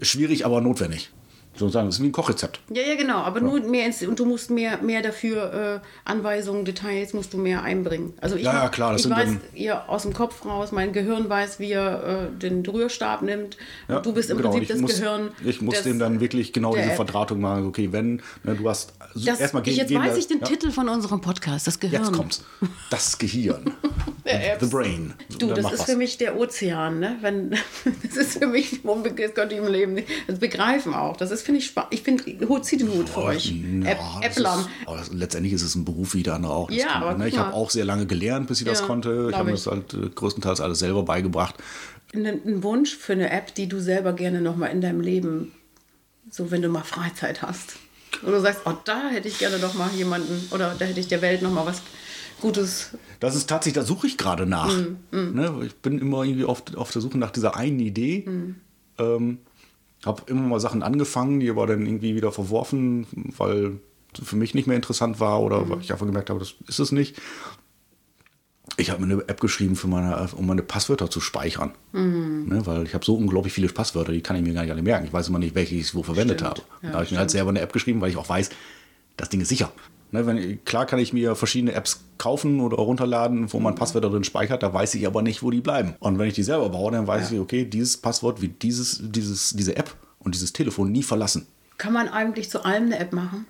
schwierig, 0.00 0.44
aber 0.44 0.60
notwendig. 0.60 1.10
Sozusagen, 1.56 1.86
das 1.86 1.96
ist 1.96 2.02
wie 2.02 2.08
ein 2.08 2.12
Kochrezept. 2.12 2.60
Ja, 2.72 2.82
ja, 2.82 2.94
genau. 2.96 3.18
Aber 3.18 3.40
ja. 3.40 3.46
nur 3.46 3.60
mehr 3.60 3.86
ins, 3.86 4.02
und 4.02 4.18
du 4.18 4.24
musst 4.24 4.50
mehr, 4.50 4.78
mehr 4.82 5.02
dafür 5.02 5.82
äh, 5.84 6.08
Anweisungen, 6.08 6.64
Details 6.64 7.12
musst 7.12 7.32
du 7.32 7.38
mehr 7.38 7.62
einbringen. 7.62 8.14
Also 8.20 8.36
ich, 8.36 8.42
ja, 8.42 8.64
ja, 8.64 8.68
klar, 8.68 8.92
das 8.92 9.04
ich 9.04 9.10
weiß 9.10 9.30
ja 9.54 9.86
aus 9.86 10.02
dem 10.02 10.12
Kopf 10.12 10.44
raus, 10.44 10.72
mein 10.72 10.92
Gehirn 10.92 11.28
weiß, 11.28 11.60
wie 11.60 11.72
er 11.72 12.30
äh, 12.34 12.38
den 12.38 12.64
Rührstab 12.66 13.22
nimmt. 13.22 13.56
Ja, 13.88 14.00
du 14.00 14.12
bist 14.12 14.30
im 14.30 14.38
genau. 14.38 14.50
Prinzip 14.50 14.68
das 14.68 14.78
muss, 14.78 14.96
Gehirn. 14.96 15.30
Ich 15.44 15.60
muss 15.62 15.82
dem 15.82 15.98
dann 15.98 16.20
wirklich 16.20 16.52
genau 16.52 16.74
diese. 16.74 16.96
Verdrahtung 16.96 17.40
machen. 17.40 17.66
Okay, 17.66 17.92
wenn 17.92 18.22
ne, 18.42 18.54
du 18.56 18.68
hast 18.68 18.94
das, 19.14 19.40
erstmal 19.40 19.62
gehen, 19.62 19.76
Jetzt 19.76 19.88
gehen 19.88 20.02
weiß 20.02 20.16
ich 20.16 20.26
den. 20.26 20.40
Titel 20.42 20.70
von 20.70 20.88
unserem 20.88 21.20
Podcast, 21.20 21.66
das 21.66 21.78
Gehirn. 21.78 22.04
Jetzt 22.04 22.12
kommt's. 22.12 22.44
Das 22.90 23.18
Gehirn. 23.18 23.72
The 24.60 24.66
Brain. 24.66 25.14
Du, 25.38 25.48
das 25.48 25.72
ist 25.72 25.80
was. 25.80 25.84
für 25.84 25.96
mich 25.96 26.18
der 26.18 26.36
Ozean. 26.36 26.98
Ne? 26.98 27.16
Wenn, 27.20 27.50
das 28.02 28.16
ist 28.16 28.38
für 28.38 28.46
mich, 28.46 28.80
das 28.82 29.34
könnte 29.34 29.54
ich 29.54 29.60
im 29.60 29.68
Leben 29.68 29.94
nicht. 29.94 30.08
Das 30.26 30.38
begreifen 30.38 30.94
auch. 30.94 31.16
Das 31.16 31.30
ist, 31.30 31.45
finde 31.46 31.60
ich, 31.60 31.66
spannend. 31.66 31.94
Ich 31.94 32.02
finde 32.02 32.22
zieht 32.62 32.80
den 32.80 32.92
Hut 32.92 33.08
für 33.08 33.22
euch. 33.22 33.54
Ja, 33.82 34.20
Äpplern. 34.20 34.66
Ist, 35.00 35.14
letztendlich 35.14 35.54
ist 35.54 35.62
es 35.62 35.74
ein 35.74 35.84
Beruf 35.84 36.14
wie 36.14 36.22
der 36.22 36.34
andere 36.34 36.52
auch. 36.52 36.70
ja, 36.70 36.86
kann, 36.86 37.02
aber 37.02 37.14
ne? 37.16 37.28
Ich 37.28 37.38
habe 37.38 37.54
auch 37.54 37.70
sehr 37.70 37.84
lange 37.84 38.06
gelernt, 38.06 38.48
bis 38.48 38.60
ich 38.60 38.66
ja, 38.66 38.72
das 38.72 38.82
konnte. 38.82 39.28
Ich 39.30 39.36
habe 39.36 39.46
mir 39.46 39.52
das 39.52 39.66
halt 39.66 39.94
äh, 39.94 40.10
größtenteils 40.14 40.60
alles 40.60 40.80
selber 40.80 41.04
beigebracht. 41.04 41.54
Ein 42.14 42.62
Wunsch 42.62 42.94
für 42.94 43.12
eine 43.12 43.30
App, 43.30 43.54
die 43.54 43.68
du 43.68 43.80
selber 43.80 44.12
gerne 44.12 44.40
nochmal 44.40 44.70
in 44.70 44.80
deinem 44.80 45.00
Leben, 45.00 45.52
so 46.30 46.50
wenn 46.50 46.62
du 46.62 46.68
mal 46.68 46.84
Freizeit 46.84 47.42
hast. 47.42 47.76
Und 48.22 48.32
du 48.32 48.40
sagst, 48.40 48.62
oh, 48.64 48.72
da 48.84 49.08
hätte 49.08 49.28
ich 49.28 49.38
gerne 49.38 49.58
noch 49.58 49.74
mal 49.74 49.90
jemanden 49.92 50.48
oder 50.52 50.74
da 50.78 50.84
hätte 50.84 51.00
ich 51.00 51.08
der 51.08 51.22
Welt 51.22 51.42
noch 51.42 51.50
mal 51.50 51.66
was 51.66 51.82
Gutes. 52.40 52.90
Das 53.20 53.34
ist 53.34 53.48
tatsächlich, 53.48 53.82
da 53.82 53.86
suche 53.86 54.06
ich 54.06 54.18
gerade 54.18 54.46
nach. 54.46 54.74
Mm, 54.74 55.16
mm. 55.16 55.34
Ne? 55.34 55.62
Ich 55.66 55.74
bin 55.76 55.98
immer 55.98 56.22
irgendwie 56.22 56.44
auf, 56.44 56.62
auf 56.76 56.90
der 56.90 57.00
Suche 57.00 57.18
nach 57.18 57.30
dieser 57.30 57.56
einen 57.56 57.80
Idee. 57.80 58.28
Mm. 58.28 58.56
Ähm, 58.98 59.38
habe 60.06 60.22
immer 60.26 60.42
mal 60.42 60.60
Sachen 60.60 60.82
angefangen, 60.82 61.40
die 61.40 61.50
aber 61.50 61.66
dann 61.66 61.84
irgendwie 61.84 62.14
wieder 62.14 62.32
verworfen, 62.32 63.06
weil 63.36 63.80
für 64.22 64.36
mich 64.36 64.54
nicht 64.54 64.66
mehr 64.66 64.76
interessant 64.76 65.20
war 65.20 65.42
oder 65.42 65.64
mhm. 65.64 65.70
weil 65.70 65.80
ich 65.80 65.92
einfach 65.92 66.06
gemerkt 66.06 66.30
habe, 66.30 66.38
das 66.38 66.54
ist 66.66 66.78
es 66.78 66.92
nicht. 66.92 67.16
Ich 68.78 68.90
habe 68.90 69.04
mir 69.04 69.12
eine 69.12 69.28
App 69.28 69.40
geschrieben, 69.40 69.76
für 69.76 69.86
meine, 69.86 70.28
um 70.36 70.46
meine 70.46 70.62
Passwörter 70.62 71.08
zu 71.08 71.20
speichern. 71.20 71.72
Mhm. 71.92 72.46
Ne, 72.48 72.66
weil 72.66 72.84
ich 72.84 72.94
habe 72.94 73.04
so 73.04 73.16
unglaublich 73.16 73.52
viele 73.52 73.68
Passwörter, 73.68 74.12
die 74.12 74.20
kann 74.20 74.36
ich 74.36 74.42
mir 74.42 74.52
gar 74.52 74.62
nicht 74.62 74.72
alle 74.72 74.82
merken. 74.82 75.06
Ich 75.06 75.12
weiß 75.12 75.28
immer 75.28 75.38
nicht, 75.38 75.54
welche 75.54 75.74
ich 75.74 75.94
wo 75.94 76.02
verwendet 76.02 76.40
stimmt. 76.40 76.50
habe. 76.50 76.62
Ja, 76.82 76.88
da 76.88 76.94
habe 76.94 77.04
ich 77.04 77.10
mir 77.10 77.18
halt 77.18 77.30
selber 77.30 77.50
eine 77.50 77.60
App 77.60 77.72
geschrieben, 77.72 78.00
weil 78.00 78.10
ich 78.10 78.16
auch 78.16 78.28
weiß, 78.28 78.50
das 79.16 79.28
Ding 79.28 79.40
ist 79.40 79.48
sicher. 79.48 79.72
Ne, 80.16 80.26
wenn, 80.26 80.64
klar 80.64 80.86
kann 80.86 80.98
ich 80.98 81.12
mir 81.12 81.34
verschiedene 81.34 81.72
Apps 81.72 82.00
kaufen 82.16 82.60
oder 82.60 82.78
runterladen, 82.78 83.52
wo 83.52 83.60
man 83.60 83.74
Passwörter 83.74 84.08
drin 84.08 84.24
speichert, 84.24 84.62
da 84.62 84.72
weiß 84.72 84.94
ich 84.94 85.06
aber 85.06 85.20
nicht, 85.20 85.42
wo 85.42 85.50
die 85.50 85.60
bleiben. 85.60 85.94
Und 85.98 86.18
wenn 86.18 86.26
ich 86.26 86.32
die 86.32 86.42
selber 86.42 86.70
baue, 86.70 86.90
dann 86.90 87.06
weiß 87.06 87.28
ja. 87.28 87.36
ich, 87.36 87.40
okay, 87.42 87.66
dieses 87.66 87.98
Passwort 87.98 88.40
wie 88.40 88.48
dieses, 88.48 88.98
dieses, 89.02 89.50
diese 89.50 89.76
App 89.76 89.94
und 90.20 90.34
dieses 90.34 90.54
Telefon 90.54 90.90
nie 90.90 91.02
verlassen. 91.02 91.46
Kann 91.76 91.92
man 91.92 92.08
eigentlich 92.08 92.48
zu 92.48 92.64
allem 92.64 92.84
eine 92.84 92.98
App 92.98 93.12
machen? 93.12 93.44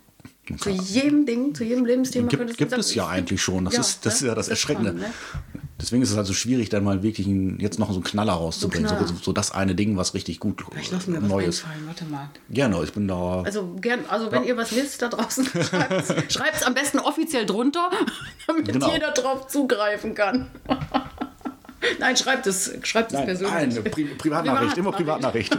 Zu 0.58 0.70
jedem 0.70 1.24
Ding, 1.24 1.54
zu 1.54 1.62
jedem 1.62 1.84
Lebensthema. 1.84 2.26
Gibt, 2.26 2.56
gibt 2.56 2.72
es 2.72 2.94
ja 2.96 3.06
eigentlich 3.06 3.40
schon. 3.40 3.64
Das, 3.64 3.74
ja, 3.74 3.80
ist, 3.80 4.04
das 4.04 4.14
ne? 4.14 4.16
ist 4.16 4.28
ja 4.28 4.34
das, 4.34 4.46
das 4.46 4.48
Erschreckende. 4.48 4.90
Spannend, 4.90 5.54
ne? 5.54 5.55
Deswegen 5.78 6.02
ist 6.02 6.10
es 6.10 6.16
also 6.16 6.32
schwierig, 6.32 6.70
dann 6.70 6.84
mal 6.84 7.02
wirklich 7.02 7.26
ein, 7.26 7.60
jetzt 7.60 7.78
noch 7.78 7.88
so 7.88 7.96
einen 7.96 8.04
Knaller 8.04 8.32
rauszubringen. 8.32 8.88
So, 8.88 9.06
so, 9.06 9.14
so, 9.22 9.32
das 9.32 9.52
eine 9.52 9.74
Ding, 9.74 9.98
was 9.98 10.14
richtig 10.14 10.40
gut 10.40 10.64
ich 10.80 10.90
lasse 10.90 11.10
mir 11.10 11.20
Neues. 11.20 11.64
Was. 11.64 11.86
Warte 11.86 12.04
mal. 12.06 12.30
Gerne, 12.48 12.82
ich 12.82 12.92
bin 12.92 13.06
da. 13.06 13.42
Also, 13.42 13.74
gern, 13.80 14.00
also 14.08 14.32
wenn 14.32 14.44
ja. 14.44 14.50
ihr 14.50 14.56
was 14.56 14.74
wisst 14.74 15.02
da 15.02 15.08
draußen, 15.08 15.46
schreibt 16.28 16.56
es 16.56 16.62
am 16.62 16.72
besten 16.72 16.98
offiziell 16.98 17.44
drunter, 17.44 17.90
damit 18.46 18.72
genau. 18.72 18.90
jeder 18.90 19.10
drauf 19.12 19.48
zugreifen 19.48 20.14
kann. 20.14 20.50
Nein, 22.00 22.16
schreibt 22.16 22.46
es, 22.46 22.72
schreibt 22.82 23.12
es 23.12 23.22
persönlich. 23.22 23.74
Nein, 23.74 23.84
Pri 23.84 24.04
Privatnachricht, 24.04 24.78
immer 24.78 24.92
Privatnachricht. 24.92 25.56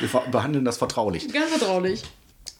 Wir 0.00 0.22
behandeln 0.32 0.64
das 0.64 0.76
vertraulich. 0.76 1.32
Ganz 1.32 1.50
vertraulich. 1.50 2.02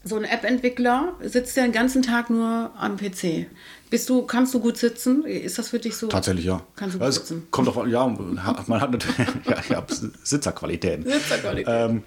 So 0.04 0.16
ein 0.16 0.24
App-Entwickler 0.24 1.14
sitzt 1.20 1.56
ja 1.56 1.64
den 1.64 1.72
ganzen 1.72 2.02
Tag 2.02 2.30
nur 2.30 2.70
am 2.78 2.96
PC. 2.96 3.46
Bist 3.90 4.08
du, 4.08 4.22
kannst 4.22 4.54
du 4.54 4.60
gut 4.60 4.76
sitzen? 4.76 5.24
Ist 5.24 5.58
das 5.58 5.70
für 5.70 5.78
dich 5.78 5.96
so? 5.96 6.08
Tatsächlich, 6.08 6.44
ja. 6.44 6.62
Kannst 6.76 6.94
du 6.94 6.98
gut 6.98 7.06
also 7.06 7.20
sitzen? 7.20 7.46
Kommt 7.50 7.68
auf, 7.68 7.86
ja, 7.86 8.06
man 8.06 8.80
hat 8.80 8.90
natürlich, 8.92 9.16
ja, 9.70 9.84
Sitzerqualitäten. 10.22 11.04
Sitzerqualitäten. 11.04 11.90
Ähm, 11.90 12.02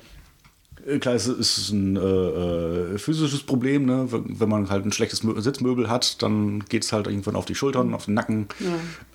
äh, 0.86 1.00
klar, 1.00 1.16
es 1.16 1.28
ist 1.28 1.70
ein 1.72 1.96
äh, 1.96 2.00
äh, 2.00 2.98
physisches 2.98 3.44
Problem, 3.44 3.86
ne? 3.86 4.08
wenn 4.10 4.50
man 4.50 4.70
halt 4.70 4.86
ein 4.86 4.92
schlechtes 4.92 5.20
Sitzmöbel 5.20 5.90
hat, 5.90 6.22
dann 6.22 6.64
geht 6.70 6.84
es 6.84 6.94
halt 6.94 7.08
irgendwann 7.08 7.36
auf 7.36 7.46
die 7.46 7.56
Schultern, 7.56 7.94
auf 7.94 8.06
den 8.06 8.14
Nacken. 8.14 8.48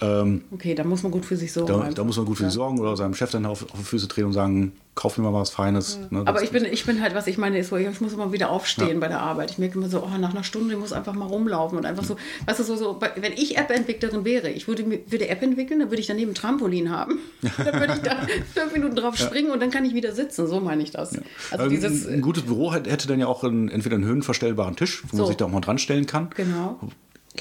Ja. 0.00 0.22
Ähm, 0.22 0.42
okay, 0.50 0.74
da 0.74 0.84
muss 0.84 1.02
man 1.02 1.12
gut 1.12 1.24
für 1.24 1.36
sich 1.36 1.52
sorgen. 1.52 1.72
Da, 1.72 1.90
da 1.90 2.04
muss 2.04 2.16
man 2.16 2.26
gut 2.26 2.36
für 2.36 2.44
sich 2.44 2.52
sorgen 2.52 2.78
oder 2.78 2.96
seinem 2.96 3.14
Chef 3.14 3.30
dann 3.30 3.46
auf, 3.46 3.62
auf 3.62 3.78
die 3.78 3.84
Füße 3.84 4.06
drehen 4.08 4.26
und 4.26 4.32
sagen, 4.32 4.72
kauf 4.96 5.18
mir 5.18 5.30
mal 5.30 5.38
was 5.38 5.50
Feines. 5.50 6.00
Ja. 6.10 6.18
Ne? 6.18 6.26
Aber 6.26 6.42
ich 6.42 6.50
bin, 6.50 6.64
ich 6.64 6.86
bin 6.86 7.02
halt, 7.02 7.14
was 7.14 7.26
ich 7.26 7.36
meine, 7.36 7.58
ist 7.58 7.68
so, 7.68 7.76
ich 7.76 8.00
muss 8.00 8.14
immer 8.14 8.32
wieder 8.32 8.50
aufstehen 8.50 8.98
bei 8.98 9.08
der 9.08 9.20
Arbeit. 9.20 9.50
Ich 9.52 9.58
merke 9.58 9.78
immer 9.78 9.90
so, 9.90 10.02
oh, 10.02 10.18
nach 10.18 10.30
einer 10.30 10.42
Stunde, 10.42 10.74
ich 10.74 10.80
muss 10.80 10.92
einfach 10.92 11.12
mal 11.12 11.26
rumlaufen 11.26 11.76
und 11.78 11.84
einfach 11.84 12.02
so, 12.02 12.16
weißt 12.46 12.60
du, 12.60 12.64
so, 12.64 12.76
so 12.76 13.00
wenn 13.16 13.32
ich 13.34 13.58
App-Entwicklerin 13.58 14.24
wäre, 14.24 14.48
ich 14.48 14.66
würde, 14.66 14.84
würde 15.06 15.28
App 15.28 15.42
entwickeln, 15.42 15.80
dann 15.80 15.90
würde 15.90 16.00
ich 16.00 16.06
daneben 16.06 16.30
ein 16.30 16.34
Trampolin 16.34 16.90
haben. 16.90 17.18
dann 17.58 17.78
würde 17.78 17.94
ich 17.94 18.00
da 18.00 18.26
fünf 18.54 18.72
Minuten 18.72 18.96
drauf 18.96 19.16
springen 19.18 19.50
und 19.50 19.60
dann 19.60 19.70
kann 19.70 19.84
ich 19.84 19.94
wieder 19.94 20.12
sitzen. 20.12 20.46
So 20.48 20.60
meine 20.60 20.82
ich 20.82 20.92
das. 20.92 21.18
Also 21.50 21.64
ähm, 21.64 21.70
dieses, 21.70 22.08
ein 22.08 22.22
gutes 22.22 22.44
Büro 22.44 22.72
hätte 22.72 23.06
dann 23.06 23.20
ja 23.20 23.26
auch 23.26 23.44
einen, 23.44 23.68
entweder 23.68 23.96
einen 23.96 24.06
höhenverstellbaren 24.06 24.76
Tisch, 24.76 25.02
wo 25.10 25.16
so. 25.16 25.22
man 25.22 25.26
sich 25.26 25.36
da 25.36 25.44
auch 25.44 25.50
mal 25.50 25.60
dran 25.60 25.78
stellen 25.78 26.06
kann. 26.06 26.30
Genau. 26.34 26.80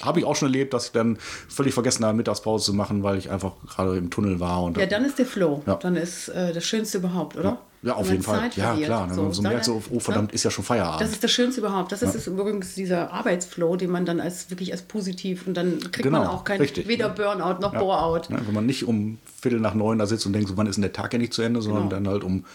Habe 0.04 0.20
ich 0.20 0.26
auch 0.26 0.36
schon 0.36 0.48
erlebt, 0.48 0.74
dass 0.74 0.88
ich 0.88 0.92
dann 0.92 1.18
völlig 1.48 1.74
vergessen 1.74 2.06
habe, 2.06 2.18
Mittagspause 2.18 2.66
zu 2.66 2.74
machen, 2.74 3.04
weil 3.04 3.18
ich 3.18 3.30
einfach 3.30 3.54
gerade 3.68 3.98
im 3.98 4.10
Tunnel 4.10 4.40
war. 4.40 4.64
Und 4.64 4.78
ja, 4.78 4.86
dann 4.86 5.06
ist 5.06 5.20
der 5.20 5.26
Flow. 5.26 5.64
Ja. 5.66 5.76
Dann 5.76 5.96
ist 5.96 6.30
äh, 6.30 6.54
das 6.54 6.66
Schönste 6.66 6.98
überhaupt, 6.98 7.38
oder? 7.38 7.60
Ja, 7.82 7.90
ja 7.90 7.96
auf 7.96 8.10
jeden 8.10 8.24
Fall. 8.24 8.40
Zeit 8.40 8.58
ja, 8.58 8.66
verliert. 8.68 8.88
klar. 8.88 9.14
So, 9.14 9.32
so 9.32 9.42
merkt 9.42 9.66
so, 9.66 9.82
oh 9.92 10.00
verdammt, 10.00 10.32
ja. 10.32 10.36
ist 10.36 10.44
ja 10.44 10.52
schon 10.52 10.66
Feierabend. 10.66 11.02
Das 11.02 11.12
ist 11.12 11.24
das 11.24 11.32
Schönste 11.32 11.62
überhaupt. 11.62 11.92
Das 11.92 12.02
ist, 12.02 12.14
ja. 12.14 12.20
ist 12.20 12.28
übrigens 12.28 12.76
dieser 12.76 13.12
Arbeitsflow, 13.12 13.76
den 13.76 13.92
man 13.92 14.06
dann 14.06 14.20
als 14.20 14.50
wirklich 14.50 14.72
als 14.72 14.82
positiv 14.82 15.48
und 15.48 15.56
dann 15.56 15.80
kriegt 15.80 16.04
genau, 16.04 16.20
man 16.20 16.28
auch 16.28 16.44
kein 16.44 16.60
richtig, 16.60 16.88
weder 16.88 17.10
Burnout 17.10 17.62
noch 17.62 17.74
Boreout. 17.74 18.24
wenn 18.30 18.54
man 18.54 18.66
nicht 18.66 18.86
um 18.86 19.20
Viertel 19.42 19.60
nach 19.60 19.74
neun 19.74 20.00
da 20.00 20.06
sitzt 20.06 20.26
und 20.26 20.34
denkt, 20.34 20.50
so, 20.50 20.58
wann 20.58 20.68
ist 20.68 20.76
denn 20.76 20.82
der 20.82 20.94
Tag 20.94 21.14
ja 21.14 21.20
nicht 21.20 21.34
zu 21.34 21.42
Ende, 21.42 21.62
sondern 21.62 21.90
genau. 21.90 21.96
dann 21.96 22.08
halt 22.08 22.24
um 22.24 22.46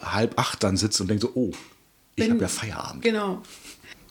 halb 0.00 0.38
acht 0.38 0.62
dann 0.62 0.76
sitzt 0.76 1.00
und 1.00 1.08
denkt 1.08 1.22
so, 1.22 1.30
oh, 1.34 1.52
Ich 2.16 2.30
habe 2.30 2.40
ja 2.40 2.48
Feierabend. 2.48 3.02
Genau. 3.02 3.42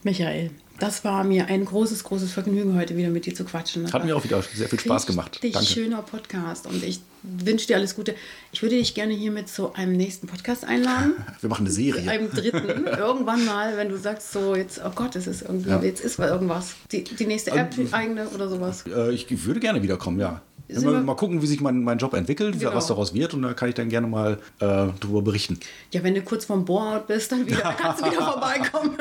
Michael, 0.02 0.50
das 0.78 1.04
war 1.04 1.24
mir 1.24 1.46
ein 1.46 1.64
großes, 1.64 2.04
großes 2.04 2.32
Vergnügen, 2.32 2.76
heute 2.76 2.96
wieder 2.96 3.08
mit 3.08 3.26
dir 3.26 3.34
zu 3.34 3.44
quatschen. 3.44 3.84
Das 3.84 3.92
Hat 3.92 4.04
mir 4.04 4.16
auch 4.16 4.24
wieder 4.24 4.42
sehr 4.42 4.68
viel 4.68 4.80
Spaß 4.80 5.06
gemacht. 5.06 5.40
Danke. 5.42 5.64
schöner 5.64 6.02
Podcast 6.02 6.66
und 6.66 6.82
ich 6.82 7.00
wünsche 7.22 7.66
dir 7.66 7.76
alles 7.76 7.96
Gute. 7.96 8.14
Ich 8.52 8.62
würde 8.62 8.76
dich 8.76 8.94
gerne 8.94 9.14
hiermit 9.14 9.48
zu 9.48 9.72
einem 9.74 9.92
nächsten 9.92 10.26
Podcast 10.26 10.64
einladen. 10.64 11.14
Wir 11.40 11.48
machen 11.48 11.66
eine 11.66 11.74
Serie. 11.74 12.10
Einem 12.10 12.30
dritten. 12.30 12.86
Irgendwann 12.98 13.44
mal, 13.44 13.76
wenn 13.76 13.88
du 13.88 13.98
sagst, 13.98 14.32
so 14.32 14.54
jetzt, 14.54 14.80
oh 14.84 14.90
Gott, 14.94 15.16
es 15.16 15.26
ist 15.26 15.42
irgendwie, 15.42 15.70
ja. 15.70 15.82
jetzt 15.82 16.04
ist 16.04 16.18
irgendwas. 16.18 16.74
Die, 16.92 17.04
die 17.04 17.26
nächste 17.26 17.52
App, 17.52 17.76
ähm, 17.78 17.88
eigene 17.92 18.28
oder 18.28 18.48
sowas. 18.48 18.84
Äh, 18.86 19.12
ich 19.12 19.26
würde 19.46 19.60
gerne 19.60 19.82
wiederkommen, 19.82 20.20
ja. 20.20 20.42
Mal, 20.68 21.02
mal, 21.02 21.14
gucken, 21.14 21.42
wie 21.42 21.46
sich 21.46 21.60
mein, 21.60 21.84
mein 21.84 21.98
Job 21.98 22.12
entwickelt, 22.14 22.58
genau. 22.58 22.74
was 22.74 22.88
daraus 22.88 23.14
wird 23.14 23.34
und 23.34 23.42
da 23.42 23.54
kann 23.54 23.68
ich 23.68 23.76
dann 23.76 23.88
gerne 23.88 24.08
mal 24.08 24.40
äh, 24.58 24.88
darüber 25.00 25.22
berichten. 25.22 25.60
Ja, 25.92 26.02
wenn 26.02 26.14
du 26.14 26.22
kurz 26.22 26.44
vom 26.44 26.64
Board 26.64 27.06
bist, 27.06 27.30
dann 27.30 27.46
wieder, 27.46 27.74
kannst 27.78 28.02
du 28.02 28.10
wieder 28.10 28.22
vorbeikommen. 28.32 28.96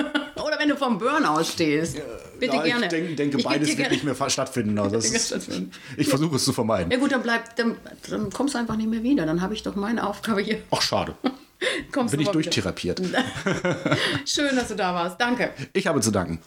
Wenn 0.66 0.72
du 0.72 0.78
vom 0.78 0.98
Burnout 0.98 1.44
stehst. 1.44 2.02
Bitte 2.40 2.56
ja, 2.56 2.64
gerne. 2.64 2.86
Ich 2.86 2.90
denke, 2.90 3.14
denke 3.14 3.38
ich 3.38 3.44
beides 3.44 3.78
wird 3.78 3.92
nicht 3.92 4.04
mehr 4.04 4.16
stattfinden. 4.32 4.80
Also 4.80 4.98
ist, 4.98 5.32
ich 5.96 6.08
versuche 6.08 6.38
es 6.38 6.44
zu 6.44 6.54
vermeiden. 6.54 6.92
Ja 6.92 6.98
gut, 6.98 7.12
dann, 7.12 7.22
bleib, 7.22 7.56
dann, 7.56 7.78
dann 8.10 8.32
kommst 8.32 8.56
du 8.56 8.58
einfach 8.58 8.76
nicht 8.76 8.90
mehr 8.90 9.04
wieder. 9.04 9.28
Dann 9.28 9.44
habe 9.44 9.54
ich 9.54 9.62
doch 9.62 9.76
meine 9.76 10.08
Aufgabe 10.08 10.42
hier. 10.42 10.58
Ach, 10.72 10.82
schade. 10.82 11.14
Bin 12.10 12.20
ich 12.20 12.30
durchtherapiert. 12.30 13.00
Schön, 14.26 14.56
dass 14.56 14.70
du 14.70 14.76
da 14.76 14.96
warst. 14.96 15.22
Danke. 15.22 15.52
Ich 15.72 15.86
habe 15.86 16.02
zu 16.02 16.10
danken. 16.10 16.40